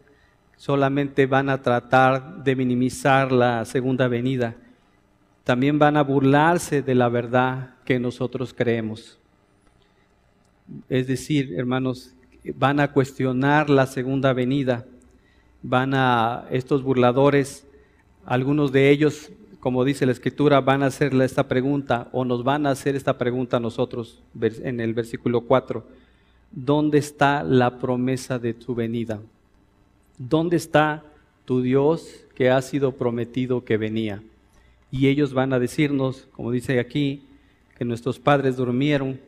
[0.56, 4.56] solamente van a tratar de minimizar la segunda venida.
[5.42, 9.18] También van a burlarse de la verdad que nosotros creemos.
[10.88, 12.14] Es decir, hermanos,
[12.54, 14.86] van a cuestionar la segunda venida.
[15.64, 17.66] Van a, estos burladores,
[18.26, 22.66] algunos de ellos, como dice la escritura, van a hacerle esta pregunta o nos van
[22.66, 25.82] a hacer esta pregunta a nosotros en el versículo 4.
[26.52, 29.20] ¿Dónde está la promesa de tu venida?
[30.18, 31.02] ¿Dónde está
[31.46, 34.22] tu Dios que ha sido prometido que venía?
[34.90, 37.24] Y ellos van a decirnos, como dice aquí,
[37.76, 39.18] que nuestros padres durmieron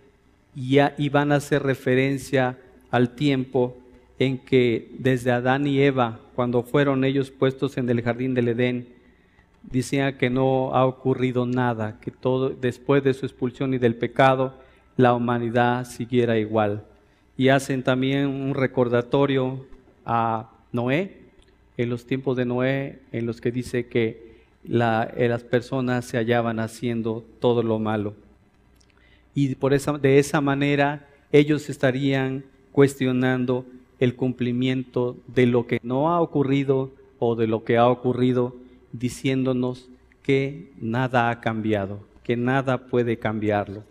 [0.54, 2.58] y, van a hacer referencia
[2.90, 3.76] al tiempo
[4.18, 8.88] en que desde Adán y Eva, cuando fueron ellos puestos en el jardín del Edén,
[9.62, 14.54] decían que no ha ocurrido nada, que todo después de su expulsión y del pecado,
[14.96, 16.84] la humanidad siguiera igual.
[17.38, 19.66] y hacen también un recordatorio
[20.06, 21.18] a Noé,
[21.76, 26.58] en los tiempos de Noé, en los que dice que eh, las personas se hallaban
[26.60, 28.14] haciendo todo lo malo.
[29.34, 33.66] Y por esa, de esa manera ellos estarían cuestionando
[33.98, 38.54] el cumplimiento de lo que no ha ocurrido o de lo que ha ocurrido,
[38.92, 39.88] diciéndonos
[40.22, 43.82] que nada ha cambiado, que nada puede cambiarlo.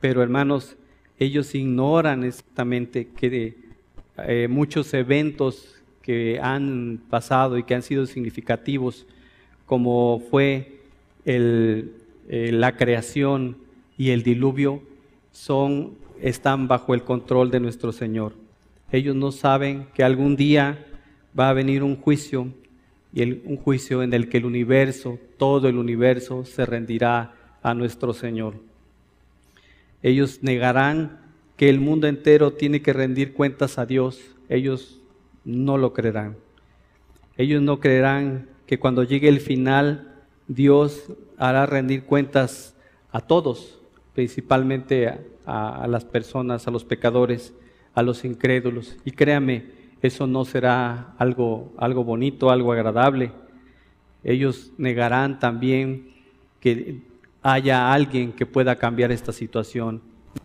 [0.00, 0.76] Pero hermanos,
[1.18, 3.56] ellos ignoran exactamente que
[4.18, 9.06] eh, muchos eventos que han pasado y que han sido significativos,
[9.66, 10.80] como fue
[11.24, 11.92] el,
[12.28, 13.56] eh, la creación
[13.96, 14.82] y el diluvio,
[15.30, 18.41] son, están bajo el control de nuestro Señor.
[18.92, 20.86] Ellos no saben que algún día
[21.38, 22.52] va a venir un juicio,
[23.12, 28.12] y un juicio en el que el universo, todo el universo, se rendirá a nuestro
[28.12, 28.54] Señor.
[30.02, 31.20] Ellos negarán
[31.56, 34.20] que el mundo entero tiene que rendir cuentas a Dios.
[34.48, 35.00] Ellos
[35.44, 36.36] no lo creerán.
[37.36, 40.12] Ellos no creerán que cuando llegue el final
[40.48, 42.74] Dios hará rendir cuentas
[43.10, 43.78] a todos,
[44.14, 45.08] principalmente
[45.46, 47.54] a, las personas, a los pecadores,
[47.94, 48.96] a los incrédulos.
[49.04, 49.66] Y créame,
[50.02, 53.32] eso no será algo, algo bonito, algo agradable.
[54.24, 56.12] Ellos negarán también
[56.60, 57.02] que
[57.42, 60.00] haya alguien que pueda cambiar esta situación,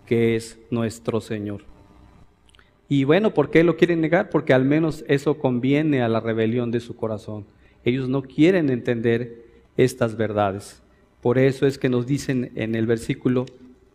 [0.06, 1.64] que es nuestro Señor.
[2.90, 4.30] Y bueno, ¿por qué lo quieren negar?
[4.30, 7.46] Porque al menos eso conviene a la rebelión de su corazón.
[7.84, 10.82] Ellos no quieren entender estas verdades.
[11.22, 13.46] Por eso es que nos dicen en el versículo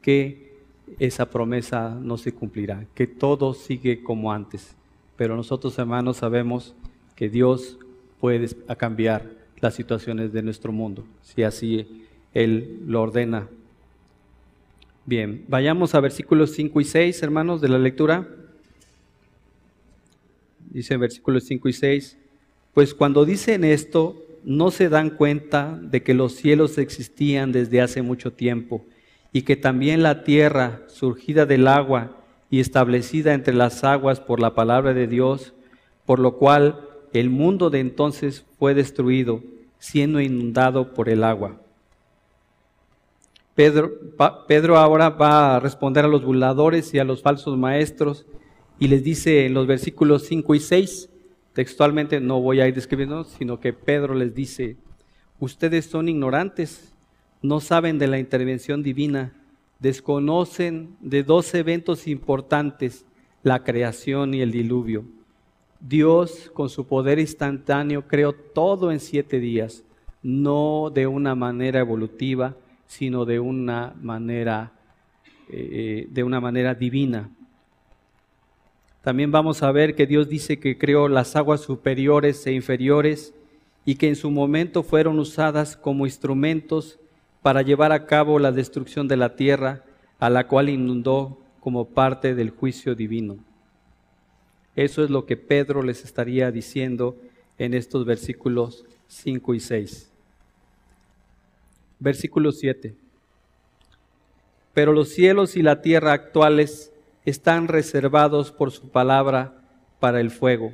[0.01, 0.52] que
[0.99, 4.75] esa promesa no se cumplirá, que todo sigue como antes.
[5.17, 6.75] Pero nosotros, hermanos, sabemos
[7.17, 7.79] que Dios
[8.21, 13.49] puede cambiar las situaciones de nuestro mundo, si así Él lo ordena.
[15.05, 18.29] Bien, vayamos a versículos 5 y 6, hermanos, de la lectura
[20.73, 22.17] dice en versículos 5 y 6,
[22.73, 28.03] pues cuando dicen esto, no se dan cuenta de que los cielos existían desde hace
[28.03, 28.85] mucho tiempo
[29.33, 32.17] y que también la tierra, surgida del agua
[32.51, 35.55] y establecida entre las aguas por la palabra de Dios,
[36.05, 39.43] por lo cual el mundo de entonces fue destruido,
[39.79, 41.61] siendo inundado por el agua.
[43.55, 43.93] Pedro,
[44.47, 48.27] Pedro ahora va a responder a los burladores y a los falsos maestros
[48.79, 51.11] y les dice en los versículos 5 y 6,
[51.53, 54.77] textualmente no voy a ir describiendo, sino que Pedro les dice,
[55.39, 56.95] ustedes son ignorantes,
[57.43, 59.33] no saben de la intervención divina,
[59.81, 63.05] desconocen de dos eventos importantes,
[63.43, 65.05] la creación y el diluvio.
[65.81, 69.85] Dios, con su poder instantáneo, creó todo en siete días,
[70.23, 74.73] no de una manera evolutiva, sino de una manera,
[75.49, 77.29] eh, de una manera divina.
[79.03, 83.35] También vamos a ver que Dios dice que creó las aguas superiores e inferiores
[83.85, 87.01] y que en su momento fueron usadas como instrumentos
[87.43, 89.83] para llevar a cabo la destrucción de la tierra,
[90.19, 93.39] a la cual inundó como parte del juicio divino.
[94.77, 97.17] Eso es lo que Pedro les estaría diciendo
[97.59, 100.11] en estos versículos 5 y 6.
[101.99, 102.95] Versículo 7.
[104.73, 106.93] Pero los cielos y la tierra actuales
[107.25, 109.63] están reservados por su palabra
[110.01, 110.73] para el fuego,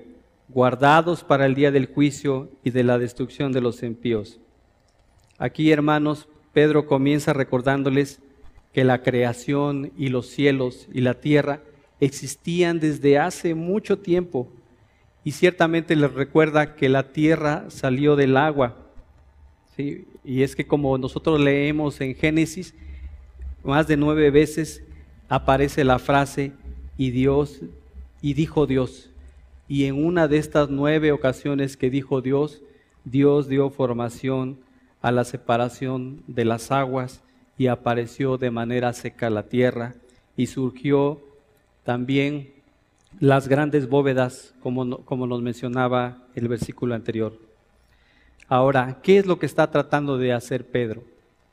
[0.48, 4.38] guardados para el día del juicio y de la destrucción de los impíos.
[5.36, 8.20] Aquí, hermanos, Pedro comienza recordándoles
[8.72, 11.60] que la creación y los cielos y la tierra
[12.00, 14.48] existían desde hace mucho tiempo
[15.24, 18.76] y ciertamente les recuerda que la tierra salió del agua.
[19.76, 22.74] Y es que como nosotros leemos en Génesis,
[23.62, 24.82] más de nueve veces
[25.28, 26.52] aparece la frase
[26.96, 27.60] y Dios
[28.22, 29.10] y dijo Dios.
[29.68, 32.62] Y en una de estas nueve ocasiones que dijo Dios,
[33.04, 34.58] Dios dio formación
[35.00, 37.22] a la separación de las aguas
[37.56, 39.94] y apareció de manera seca la tierra
[40.36, 41.20] y surgió
[41.84, 42.52] también
[43.20, 47.38] las grandes bóvedas, como, como nos mencionaba el versículo anterior.
[48.46, 51.02] Ahora, ¿qué es lo que está tratando de hacer Pedro?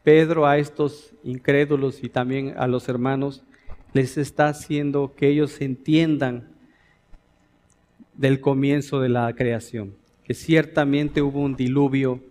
[0.03, 3.43] Pedro a estos incrédulos y también a los hermanos
[3.93, 6.49] les está haciendo que ellos entiendan
[8.13, 12.21] del comienzo de la creación, que ciertamente hubo un diluvio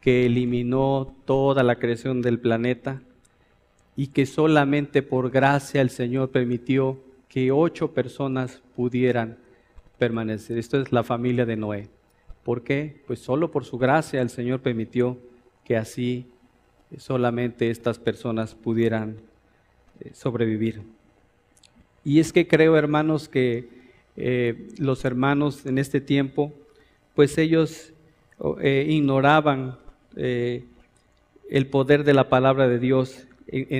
[0.00, 3.02] que eliminó toda la creación del planeta
[3.96, 9.38] y que solamente por gracia el Señor permitió que ocho personas pudieran
[9.98, 10.58] permanecer.
[10.58, 11.88] Esto es la familia de Noé.
[12.42, 13.02] ¿Por qué?
[13.06, 15.18] Pues solo por su gracia el Señor permitió
[15.64, 16.26] que así
[16.96, 19.18] solamente estas personas pudieran
[20.00, 20.82] eh, sobrevivir.
[22.02, 23.68] Y es que creo, hermanos, que
[24.16, 26.52] eh, los hermanos en este tiempo,
[27.14, 27.92] pues ellos
[28.62, 29.78] eh, ignoraban
[30.16, 30.64] eh,
[31.48, 33.26] el poder de la palabra de Dios,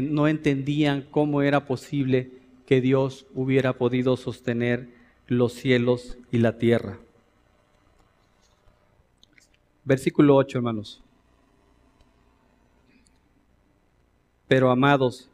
[0.02, 2.30] no entendían cómo era posible
[2.66, 4.88] que Dios hubiera podido sostener
[5.28, 6.98] los cielos y la tierra.
[9.84, 11.02] Versículo 8, hermanos.
[14.46, 15.30] Pero amados,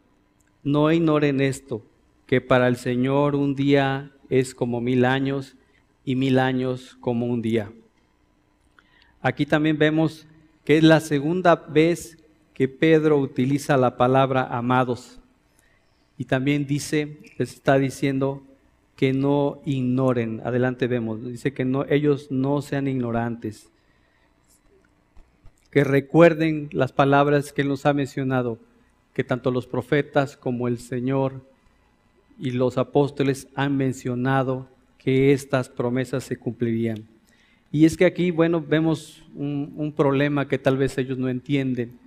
[0.63, 1.83] no ignoren esto,
[2.27, 5.57] que para el Señor un día es como mil años
[6.05, 7.73] y mil años como un día.
[9.23, 10.27] Aquí también vemos
[10.67, 12.19] que es la segunda vez
[12.53, 15.21] que Pedro utiliza la palabra amados.
[16.19, 18.43] Y también dice, les está diciendo
[18.97, 20.43] que no ignoren.
[20.45, 23.71] Adelante vemos, dice que no, ellos no sean ignorantes.
[25.71, 28.59] Que recuerden las palabras que él nos ha mencionado
[29.15, 31.47] que tanto los profetas como el Señor
[32.41, 37.16] y los apóstoles han mencionado que estas promesas se cumplirían.
[37.73, 41.99] Y es que aquí, bueno, vemos un, problema que tal vez ellos no entienden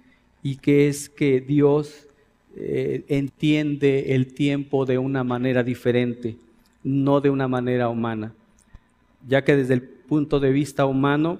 [0.41, 2.07] y que es que Dios
[2.55, 6.37] eh, entiende el tiempo de una manera diferente,
[6.83, 8.33] no de una manera humana,
[9.27, 11.39] ya que desde el punto de vista humano,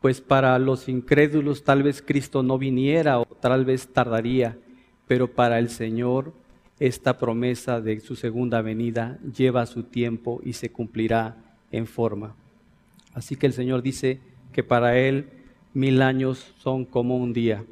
[0.00, 4.56] pues para los incrédulos tal vez Cristo no viniera o tal vez tardaría
[5.10, 6.32] pero para el Señor
[6.78, 11.36] esta promesa de su segunda venida lleva su tiempo y se cumplirá
[11.72, 12.36] en forma.
[13.20, 14.18] Así que el Señor dice
[14.50, 15.26] que para Él
[15.74, 17.66] mil años son como un día.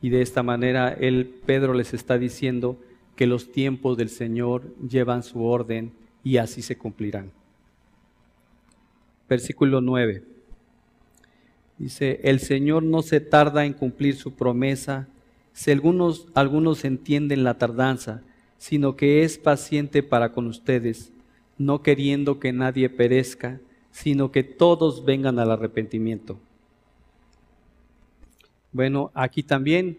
[0.00, 2.80] Y de esta manera Él, Pedro les está diciendo
[3.14, 5.92] que los tiempos del Señor llevan su orden
[6.24, 7.32] y así se cumplirán.
[9.28, 10.22] Versículo 9.
[11.76, 15.06] Dice, el Señor no se tarda en cumplir su promesa,
[15.52, 18.22] si algunos, algunos entienden la tardanza,
[18.56, 21.12] sino que es paciente para con ustedes,
[21.58, 23.60] no queriendo que nadie perezca,
[23.92, 26.38] sino que todos vengan al arrepentimiento.
[28.72, 29.98] Bueno, aquí también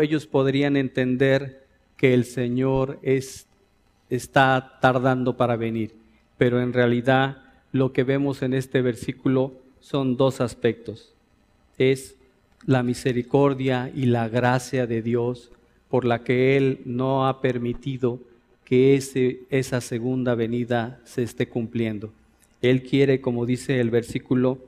[0.00, 3.46] ellos podrían entender que el Señor es,
[4.08, 5.94] está tardando para venir,
[6.38, 11.12] pero en realidad lo que vemos en este versículo son dos aspectos.
[11.78, 12.16] Es
[12.64, 15.50] la misericordia y la gracia de Dios
[15.88, 18.20] por la que Él no ha permitido
[18.64, 22.12] que ese, esa segunda venida se esté cumpliendo.
[22.62, 24.58] Él quiere, como dice el versículo,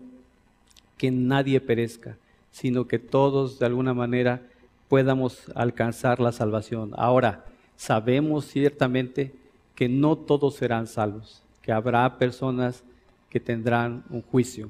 [0.98, 2.18] que nadie perezca,
[2.50, 4.42] sino que todos de alguna manera
[4.88, 6.92] podamos alcanzar la salvación.
[6.96, 7.44] Ahora,
[7.76, 9.32] sabemos ciertamente
[9.74, 12.84] que no todos serán salvos, que habrá personas
[13.30, 14.68] que tendrán un juicio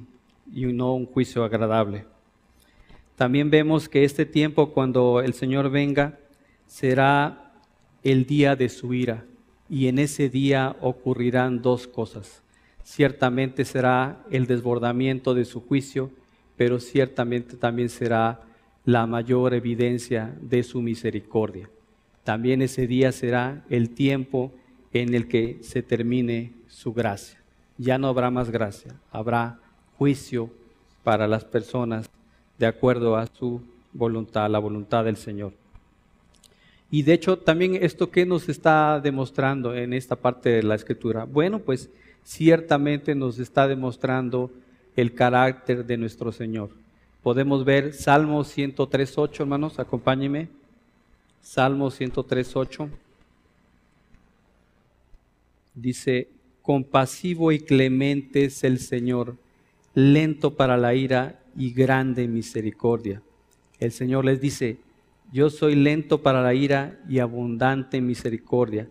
[0.52, 2.06] y no un juicio agradable.
[3.16, 6.18] También vemos que este tiempo, cuando el Señor venga,
[6.66, 7.52] será
[8.02, 9.24] el día de su ira.
[9.68, 12.43] Y en ese día ocurrirán dos cosas.
[12.84, 16.10] Ciertamente será el desbordamiento de su juicio,
[16.56, 18.42] pero ciertamente también será
[18.84, 21.70] la mayor evidencia de su misericordia.
[22.22, 24.52] También ese día será el tiempo
[24.92, 27.40] en el que se termine su gracia.
[27.78, 29.58] Ya no habrá más gracia, habrá
[29.98, 30.50] juicio
[31.02, 32.08] para las personas
[32.58, 35.54] de acuerdo a su voluntad, la voluntad del Señor.
[36.90, 41.24] Y de hecho, también esto que nos está demostrando en esta parte de la escritura,
[41.24, 41.90] bueno, pues
[42.24, 44.50] ciertamente nos está demostrando
[44.96, 46.70] el carácter de nuestro Señor.
[47.22, 50.48] Podemos ver Salmo 103.8, hermanos, acompáñenme.
[51.40, 52.88] Salmo 103.8.
[55.74, 56.28] Dice,
[56.62, 59.36] compasivo y clemente es el Señor,
[59.94, 63.22] lento para la ira y grande misericordia.
[63.80, 64.78] El Señor les dice,
[65.32, 68.88] yo soy lento para la ira y abundante misericordia.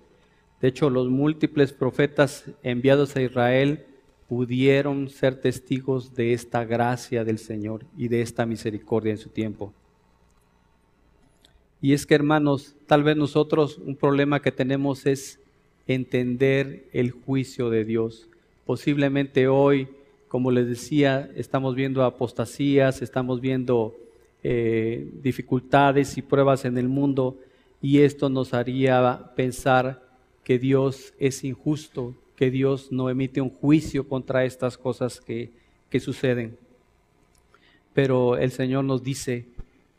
[0.63, 3.85] De hecho, los múltiples profetas enviados a Israel
[4.29, 9.73] pudieron ser testigos de esta gracia del Señor y de esta misericordia en su tiempo.
[11.81, 15.39] Y es que, hermanos, tal vez nosotros un problema que tenemos es
[15.85, 18.29] entender el juicio de Dios.
[18.65, 19.89] Posiblemente hoy
[20.33, 23.95] como les decía, estamos viendo apostasías, estamos viendo
[24.41, 27.37] eh, dificultades y pruebas en el mundo
[27.83, 30.12] y esto nos haría pensar
[30.43, 35.51] que Dios es injusto, que Dios no emite un juicio contra estas cosas que,
[35.89, 36.57] que suceden.
[37.93, 39.45] Pero el Señor nos dice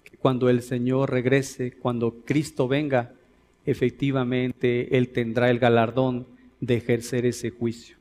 [0.02, 3.12] que cuando el Señor regrese, cuando Cristo venga,
[3.64, 6.26] efectivamente Él tendrá el galardón
[6.60, 7.96] de ejercer ese juicio.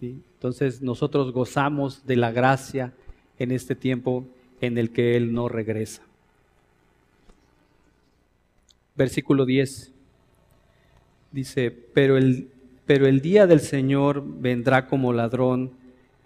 [0.00, 2.92] Entonces nosotros gozamos de la gracia
[3.38, 4.26] en este tiempo
[4.60, 6.02] en el que Él no regresa.
[8.96, 9.92] Versículo 10
[11.32, 12.48] dice, pero el,
[12.86, 15.72] pero el día del Señor vendrá como ladrón,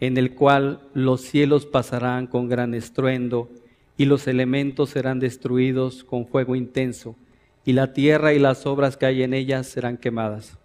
[0.00, 3.48] en el cual los cielos pasarán con gran estruendo,
[3.96, 7.16] y los elementos serán destruidos con fuego intenso,
[7.64, 10.58] y la tierra y las obras que hay en ellas serán quemadas.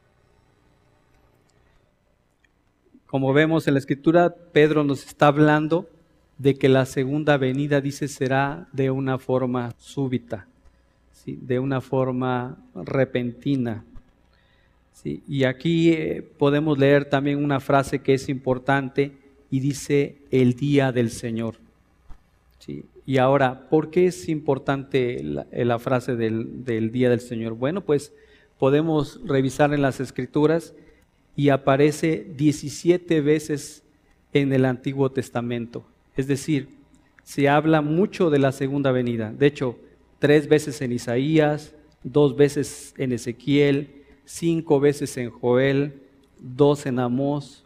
[3.05, 5.89] Como vemos en la escritura, Pedro nos está hablando
[6.37, 10.47] de que la segunda venida, dice, será de una forma súbita,
[11.25, 13.83] de una forma repentina.
[15.03, 19.11] Y aquí eh, podemos leer también una frase que es importante
[19.49, 21.55] y dice el día del Señor.
[23.05, 27.53] Y ahora, ¿por qué es importante la, frase del, del, día del Señor?
[27.53, 28.11] Bueno, pues
[28.59, 30.73] podemos revisar en las escrituras
[31.35, 33.83] y aparece 17 veces
[34.33, 35.85] en el Antiguo Testamento.
[36.17, 36.67] Es decir,
[37.23, 39.31] se habla mucho de la segunda venida.
[39.31, 39.77] De hecho,
[40.19, 41.73] tres veces en Isaías,
[42.03, 43.96] dos veces en Ezequiel,
[44.27, 46.01] cinco veces en Joel,
[46.37, 47.63] dos en Amós,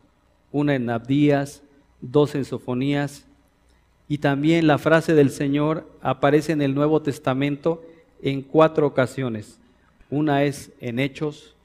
[0.52, 1.64] una en Abdías,
[2.00, 3.26] dos en Sofonías.
[4.08, 7.84] Y también la frase del Señor aparece en el Nuevo Testamento
[8.22, 9.60] en cuatro ocasiones.
[10.10, 11.56] Una es en Hechos,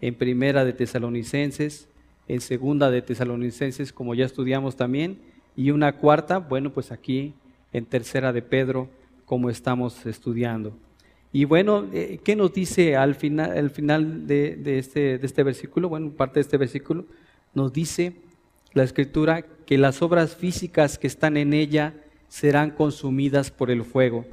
[0.00, 1.88] en Primera de Tesalonicenses,
[2.28, 5.18] en Segunda de Tesalonicenses, como ya estudiamos también,
[5.56, 7.32] y una cuarta, bueno, pues aquí
[7.72, 8.88] en Tercera de Pedro,
[9.24, 10.74] como estamos estudiando.
[11.34, 15.88] Y bueno, eh, ¿qué nos dice al final, al final de, este, de este versículo?
[15.88, 17.06] Bueno, parte de este versículo
[17.54, 18.12] nos dice
[18.72, 21.94] la escritura que las obras físicas que están en ella
[22.28, 24.24] serán consumidas por el fuego.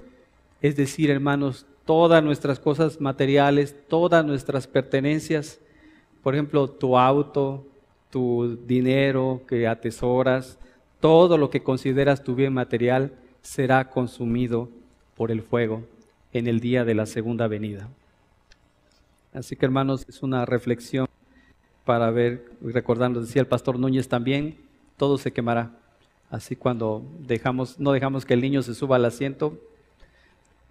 [0.62, 5.60] Es decir, hermanos, todas nuestras cosas materiales, todas nuestras pertenencias,
[6.22, 7.66] por ejemplo, tu auto,
[8.12, 10.60] tu dinero que atesoras,
[10.99, 14.70] todo lo que consideras tu bien material será consumido
[15.16, 15.84] por el fuego
[16.34, 17.90] en el día de la segunda venida.
[19.34, 21.08] Así que hermanos, es una reflexión
[21.86, 24.58] para ver, recordando, decía el pastor Núñez también,
[24.98, 25.72] todo se quemará.
[26.30, 29.58] Así cuando dejamos, no dejamos que el niño se suba al asiento,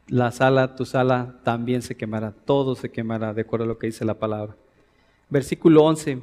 [0.09, 3.87] la sala, tu sala también se quemará, todo se quemará, de acuerdo a lo que
[3.87, 4.57] dice la palabra.
[5.29, 6.23] Versículo 11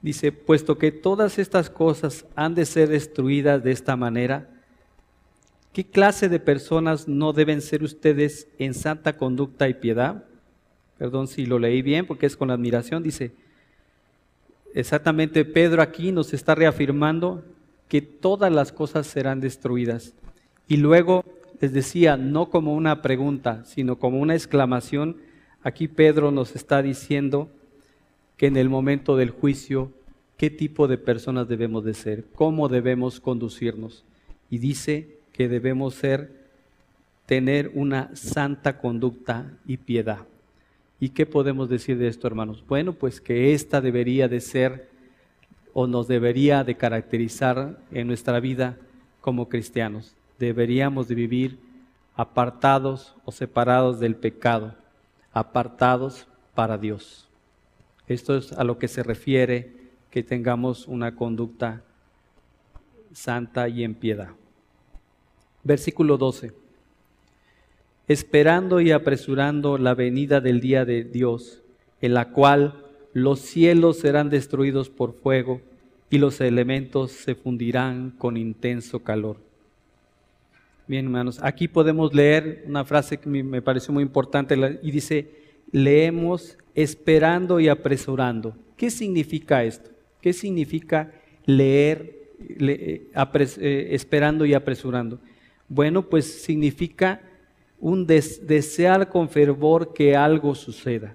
[0.00, 4.48] dice, puesto que todas estas cosas han de ser destruidas de esta manera,
[5.72, 10.24] ¿Qué clase de personas no deben ser ustedes en santa conducta y piedad?
[10.98, 13.04] Perdón si lo leí bien porque es con admiración.
[13.04, 13.32] Dice,
[14.74, 17.44] exactamente Pedro aquí nos está reafirmando
[17.88, 20.14] que todas las cosas serán destruidas.
[20.66, 21.24] Y luego
[21.60, 25.18] les decía, no como una pregunta, sino como una exclamación,
[25.62, 27.48] aquí Pedro nos está diciendo
[28.36, 29.92] que en el momento del juicio,
[30.36, 34.04] qué tipo de personas debemos de ser, cómo debemos conducirnos.
[34.48, 36.40] Y dice, que debemos ser,
[37.26, 40.26] tener una santa conducta y piedad.
[40.98, 42.64] ¿Y qué podemos decir de esto, hermanos?
[42.66, 44.88] Bueno, pues que esta debería de ser
[45.72, 48.76] o nos debería de caracterizar en nuestra vida
[49.20, 50.14] como cristianos.
[50.38, 51.58] Deberíamos de vivir
[52.16, 54.74] apartados o separados del pecado,
[55.32, 57.28] apartados para Dios.
[58.06, 59.72] Esto es a lo que se refiere
[60.10, 61.82] que tengamos una conducta
[63.12, 64.30] santa y en piedad.
[65.62, 66.52] Versículo 12.
[68.08, 71.62] Esperando y apresurando la venida del día de Dios,
[72.00, 75.60] en la cual los cielos serán destruidos por fuego
[76.10, 79.36] y los elementos se fundirán con intenso calor.
[80.88, 85.28] Bien, hermanos, aquí podemos leer una frase que me pareció muy importante y dice,
[85.70, 88.56] leemos esperando y apresurando.
[88.76, 89.90] ¿Qué significa esto?
[90.20, 91.12] ¿Qué significa
[91.46, 95.20] leer eh, eh, esperando y apresurando?
[95.70, 97.22] Bueno, pues significa
[97.78, 101.14] un desear con fervor que algo suceda.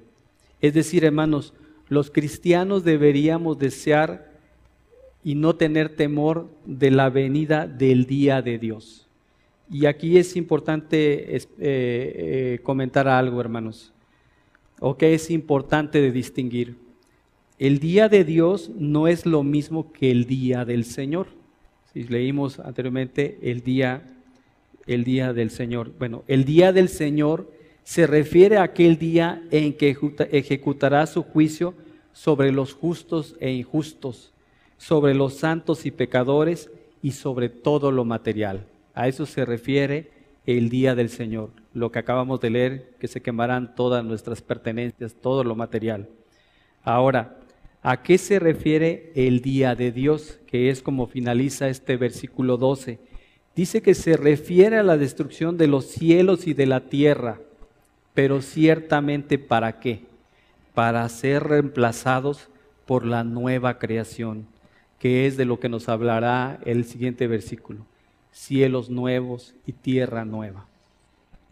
[0.61, 1.53] Es decir, hermanos,
[1.89, 4.31] los cristianos deberíamos desear
[5.25, 9.09] y no tener temor de la venida del día de Dios.
[9.69, 13.91] Y aquí es importante eh, eh, comentar algo, hermanos,
[14.79, 16.77] o que es importante de distinguir.
[17.59, 21.27] El día de Dios no es lo mismo que el día del Señor.
[21.91, 24.14] Si leímos anteriormente el día
[24.87, 25.91] el día del Señor.
[25.97, 27.51] Bueno, el día del Señor
[27.83, 29.95] se refiere a aquel día en que
[30.31, 31.73] ejecutará su juicio
[32.13, 34.33] sobre los justos e injustos,
[34.77, 36.71] sobre los santos y pecadores
[37.01, 38.65] y sobre todo lo material.
[38.93, 40.09] A eso se refiere
[40.45, 45.15] el día del Señor, lo que acabamos de leer, que se quemarán todas nuestras pertenencias,
[45.15, 46.07] todo lo material.
[46.83, 47.37] Ahora,
[47.81, 50.39] ¿a qué se refiere el día de Dios?
[50.47, 52.99] Que es como finaliza este versículo 12
[53.55, 57.39] dice que se refiere a la destrucción de los cielos y de la tierra,
[58.13, 60.03] pero ciertamente para qué?
[60.73, 62.49] Para ser reemplazados
[62.85, 64.45] por la nueva creación,
[64.99, 67.85] que es de lo que nos hablará el siguiente versículo.
[68.31, 70.65] Cielos nuevos y tierra nueva.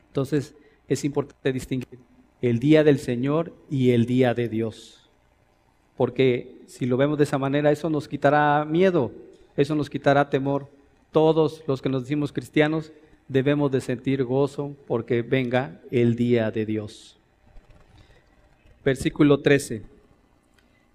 [0.07, 0.55] Entonces
[0.87, 1.99] es importante distinguir
[2.41, 5.09] el día del Señor y el día de Dios.
[5.95, 9.11] Porque si lo vemos de esa manera, eso nos quitará miedo,
[9.55, 10.67] eso nos quitará temor.
[11.13, 12.91] Todos los que nos decimos cristianos
[13.27, 17.17] debemos de sentir gozo porque venga el día de Dios.
[18.83, 19.83] Versículo 13.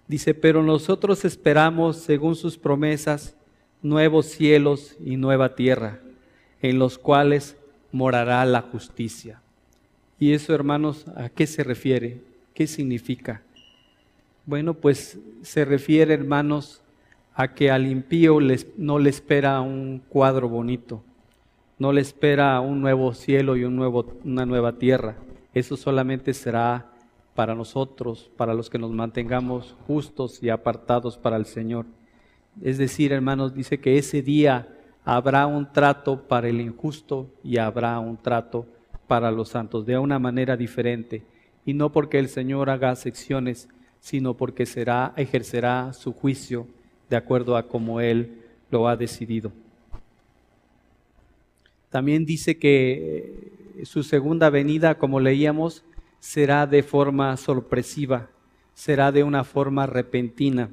[0.09, 3.35] Dice, pero nosotros esperamos, según sus promesas,
[3.81, 6.01] nuevos cielos y nueva tierra,
[6.61, 7.55] en los cuales
[7.93, 9.41] morará la justicia.
[10.19, 12.21] Y eso, hermanos, ¿a qué se refiere?
[12.53, 13.41] ¿Qué significa?
[14.45, 16.81] Bueno, pues se refiere, hermanos,
[17.39, 18.37] a que al impío
[18.75, 21.01] no le espera un cuadro bonito,
[21.77, 25.15] no le espera un nuevo cielo y una nueva tierra.
[25.53, 26.91] Eso solamente será
[27.35, 31.85] para nosotros, para los que nos mantengamos justos y apartados para el Señor.
[32.61, 34.67] Es decir, hermanos, dice que ese día
[35.05, 38.65] habrá un trato para el injusto y habrá un trato
[39.07, 41.23] para los santos, de una manera diferente.
[41.65, 43.69] Y no porque el Señor haga secciones,
[44.01, 46.67] sino porque será, ejercerá su juicio
[47.09, 48.41] de acuerdo a como Él
[48.71, 49.51] lo ha decidido.
[51.89, 55.83] También dice que eh, su segunda venida, como leíamos,
[56.19, 58.29] será de forma sorpresiva,
[58.73, 60.69] será de una forma repentina.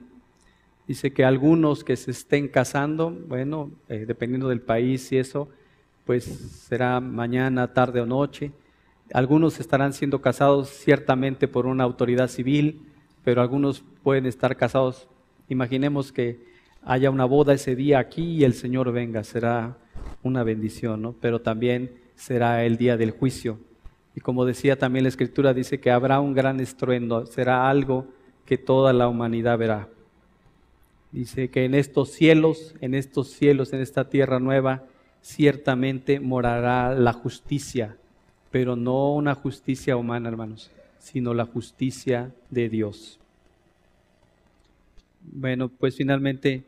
[0.87, 5.49] Dice que algunos que se estén casando, bueno, eh, dependiendo del país y eso,
[6.05, 8.53] pues será mañana, tarde o noche.
[9.13, 12.83] Algunos estarán siendo casados ciertamente por una autoridad civil,
[13.25, 15.09] pero algunos pueden estar casados.
[15.49, 16.41] Imaginemos que
[16.85, 19.77] haya una boda ese día aquí y el Señor venga, será
[20.23, 21.15] una bendición, ¿no?
[21.21, 23.59] Pero también será el día del juicio.
[24.15, 28.07] Y como decía también la Escritura, dice que habrá un gran estruendo, será algo
[28.45, 29.89] que toda la humanidad verá.
[31.13, 34.85] Dice que en estos cielos, en estos cielos, en esta tierra nueva,
[35.23, 37.97] ciertamente morará la justicia,
[38.51, 43.19] pero no una justicia humana, hermanos, sino la justicia de Dios.
[45.33, 46.65] Bueno, pues finalmente,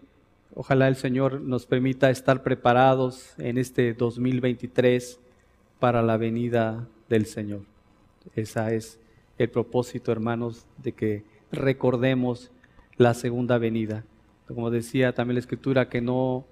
[0.55, 5.21] ojalá el Señor nos permita estar preparados en este 2023
[5.79, 7.63] para la venida del Señor.
[8.35, 8.99] Ese es
[9.39, 12.51] el propósito, hermanos, de que recordemos
[12.97, 14.05] la segunda venida.
[14.49, 16.45] Como decía también la Escritura, que no,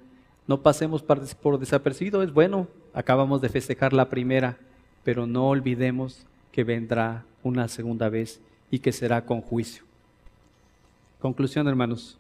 [0.47, 4.59] no pasemos por desapercibido, es bueno, acabamos de festejar la primera,
[5.03, 8.41] pero no olvidemos que vendrá una segunda vez
[8.71, 9.86] y que será con juicio.
[11.27, 12.17] Conclusión, hermanos.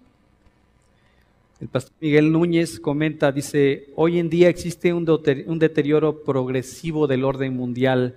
[1.60, 7.54] El pastor Miguel Núñez comenta, dice, hoy en día existe un deterioro progresivo del orden
[7.54, 8.16] mundial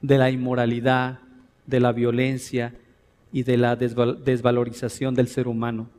[0.00, 1.18] de la inmoralidad,
[1.66, 2.74] de la violencia
[3.30, 5.90] y de la desvalorización del ser humano.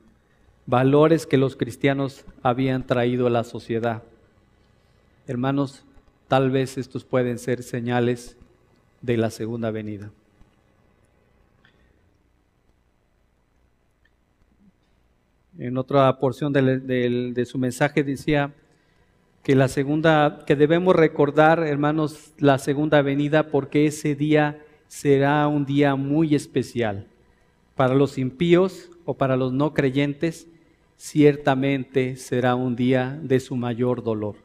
[0.66, 4.02] Valores que los cristianos habían traído a la sociedad.
[5.28, 5.84] Hermanos,
[6.28, 8.38] tal vez estos pueden ser señales
[9.04, 10.10] de la segunda venida.
[15.62, 18.52] En otra porción de, su mensaje decía,
[19.44, 25.64] que la segunda, que debemos recordar, hermanos, la segunda venida, porque ese día será un
[25.68, 27.06] día muy especial.
[27.76, 30.48] Para los impíos o para los no creyentes,
[30.98, 34.38] ciertamente será un día de su mayor dolor.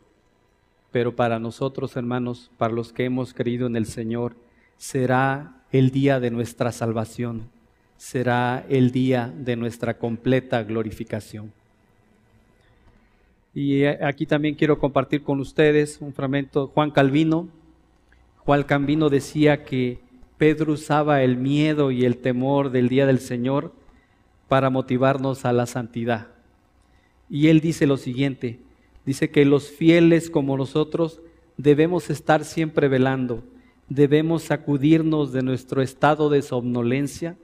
[0.93, 4.37] Pero para nosotros, hermanos, para los que hemos creído en el Señor,
[4.77, 7.49] será el día de nuestra salvación,
[7.97, 11.53] será el día de nuestra completa glorificación.
[13.55, 17.49] Y aquí también quiero compartir con ustedes un fragmento Juan Calvino.
[18.45, 19.99] Juan Calvino decía que
[20.37, 23.73] Pedro usaba el miedo y el temor del día del Señor
[24.49, 26.29] para motivarnos a la santidad.
[27.31, 28.61] Y él dice lo siguiente,
[29.05, 31.21] dice que los fieles como nosotros
[31.57, 33.43] debemos estar siempre velando,
[33.89, 37.37] debemos sacudirnos de nuestro estado de somnolencia,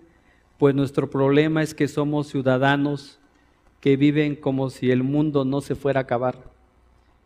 [0.63, 3.19] pues nuestro problema es que somos ciudadanos
[3.81, 6.39] que viven como si el mundo no se fuera a acabar,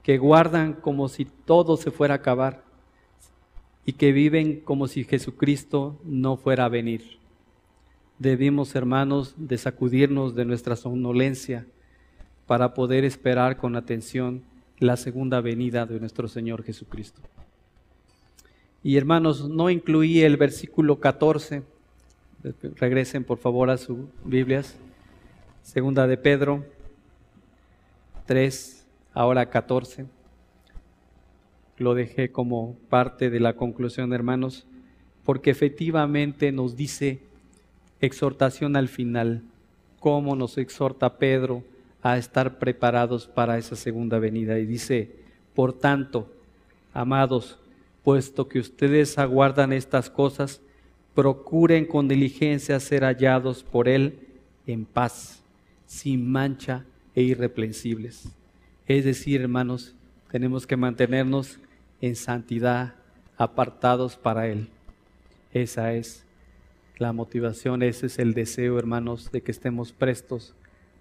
[0.02, 2.64] que guardan como si todo se fuera a acabar
[3.84, 7.18] y que viven como si Jesucristo no fuera a venir.
[8.18, 11.66] Debimos, hermanos, de sacudirnos de nuestra somnolencia
[12.46, 14.44] para poder esperar con atención
[14.78, 17.20] la segunda venida de nuestro Señor Jesucristo.
[18.82, 21.75] Y hermanos, no incluí el versículo 14.
[22.76, 24.76] Regresen por favor a sus Biblias.
[25.62, 26.64] Segunda de Pedro
[28.26, 30.06] 3, ahora 14.
[31.78, 34.66] Lo dejé como parte de la conclusión, hermanos,
[35.24, 37.20] porque efectivamente nos dice
[38.00, 39.42] exhortación al final.
[39.98, 41.64] cómo nos exhorta Pedro
[42.00, 44.56] a estar preparados para esa segunda venida.
[44.60, 45.10] Y dice,
[45.52, 46.30] por tanto,
[46.92, 47.58] amados,
[48.04, 50.60] puesto que ustedes aguardan estas cosas,
[51.16, 54.18] procuren con diligencia ser hallados por Él
[54.66, 55.42] en paz,
[55.86, 58.28] sin mancha e irreprensibles.
[58.86, 59.94] Es decir, hermanos,
[60.30, 61.58] tenemos que mantenernos
[62.02, 62.94] en santidad,
[63.38, 64.68] apartados para Él.
[65.54, 66.22] Esa es
[66.98, 70.54] la motivación, ese es el deseo, hermanos, de que estemos prestos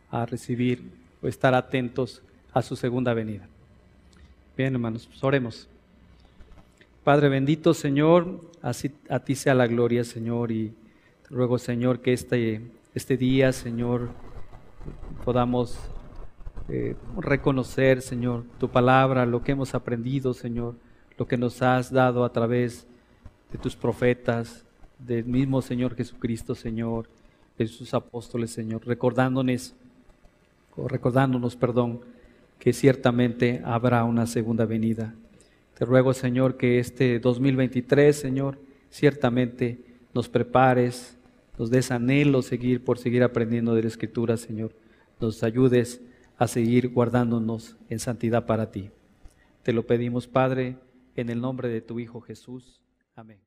[0.09, 0.81] a recibir
[1.21, 3.49] o estar atentos a su segunda venida.
[4.55, 5.67] Bien, hermanos, pues oremos.
[7.05, 10.73] Padre bendito, Señor, así a ti sea la gloria, Señor, y
[11.29, 12.61] ruego, Señor, que este,
[12.95, 14.09] este día, Señor,
[15.23, 15.77] podamos
[16.67, 20.77] eh, reconocer, Señor, tu palabra, lo que hemos aprendido, Señor,
[21.15, 22.87] lo que nos has dado a través
[23.51, 24.65] de tus profetas,
[24.97, 27.07] del mismo Señor Jesucristo, Señor,
[27.55, 29.75] de sus apóstoles, Señor, recordándonos,
[30.75, 32.01] o recordándonos, perdón,
[32.57, 35.13] que ciertamente habrá una segunda venida.
[35.75, 38.57] Te ruego, Señor, que este 2023, Señor,
[38.89, 41.17] ciertamente nos prepares,
[41.59, 44.73] nos des anhelo seguir por seguir aprendiendo de la Escritura, Señor.
[45.19, 46.01] Nos ayudes
[46.37, 48.89] a seguir guardándonos en santidad para ti.
[49.63, 50.77] Te lo pedimos, Padre,
[51.15, 52.79] en el nombre de tu Hijo Jesús.
[53.13, 53.44] Amén.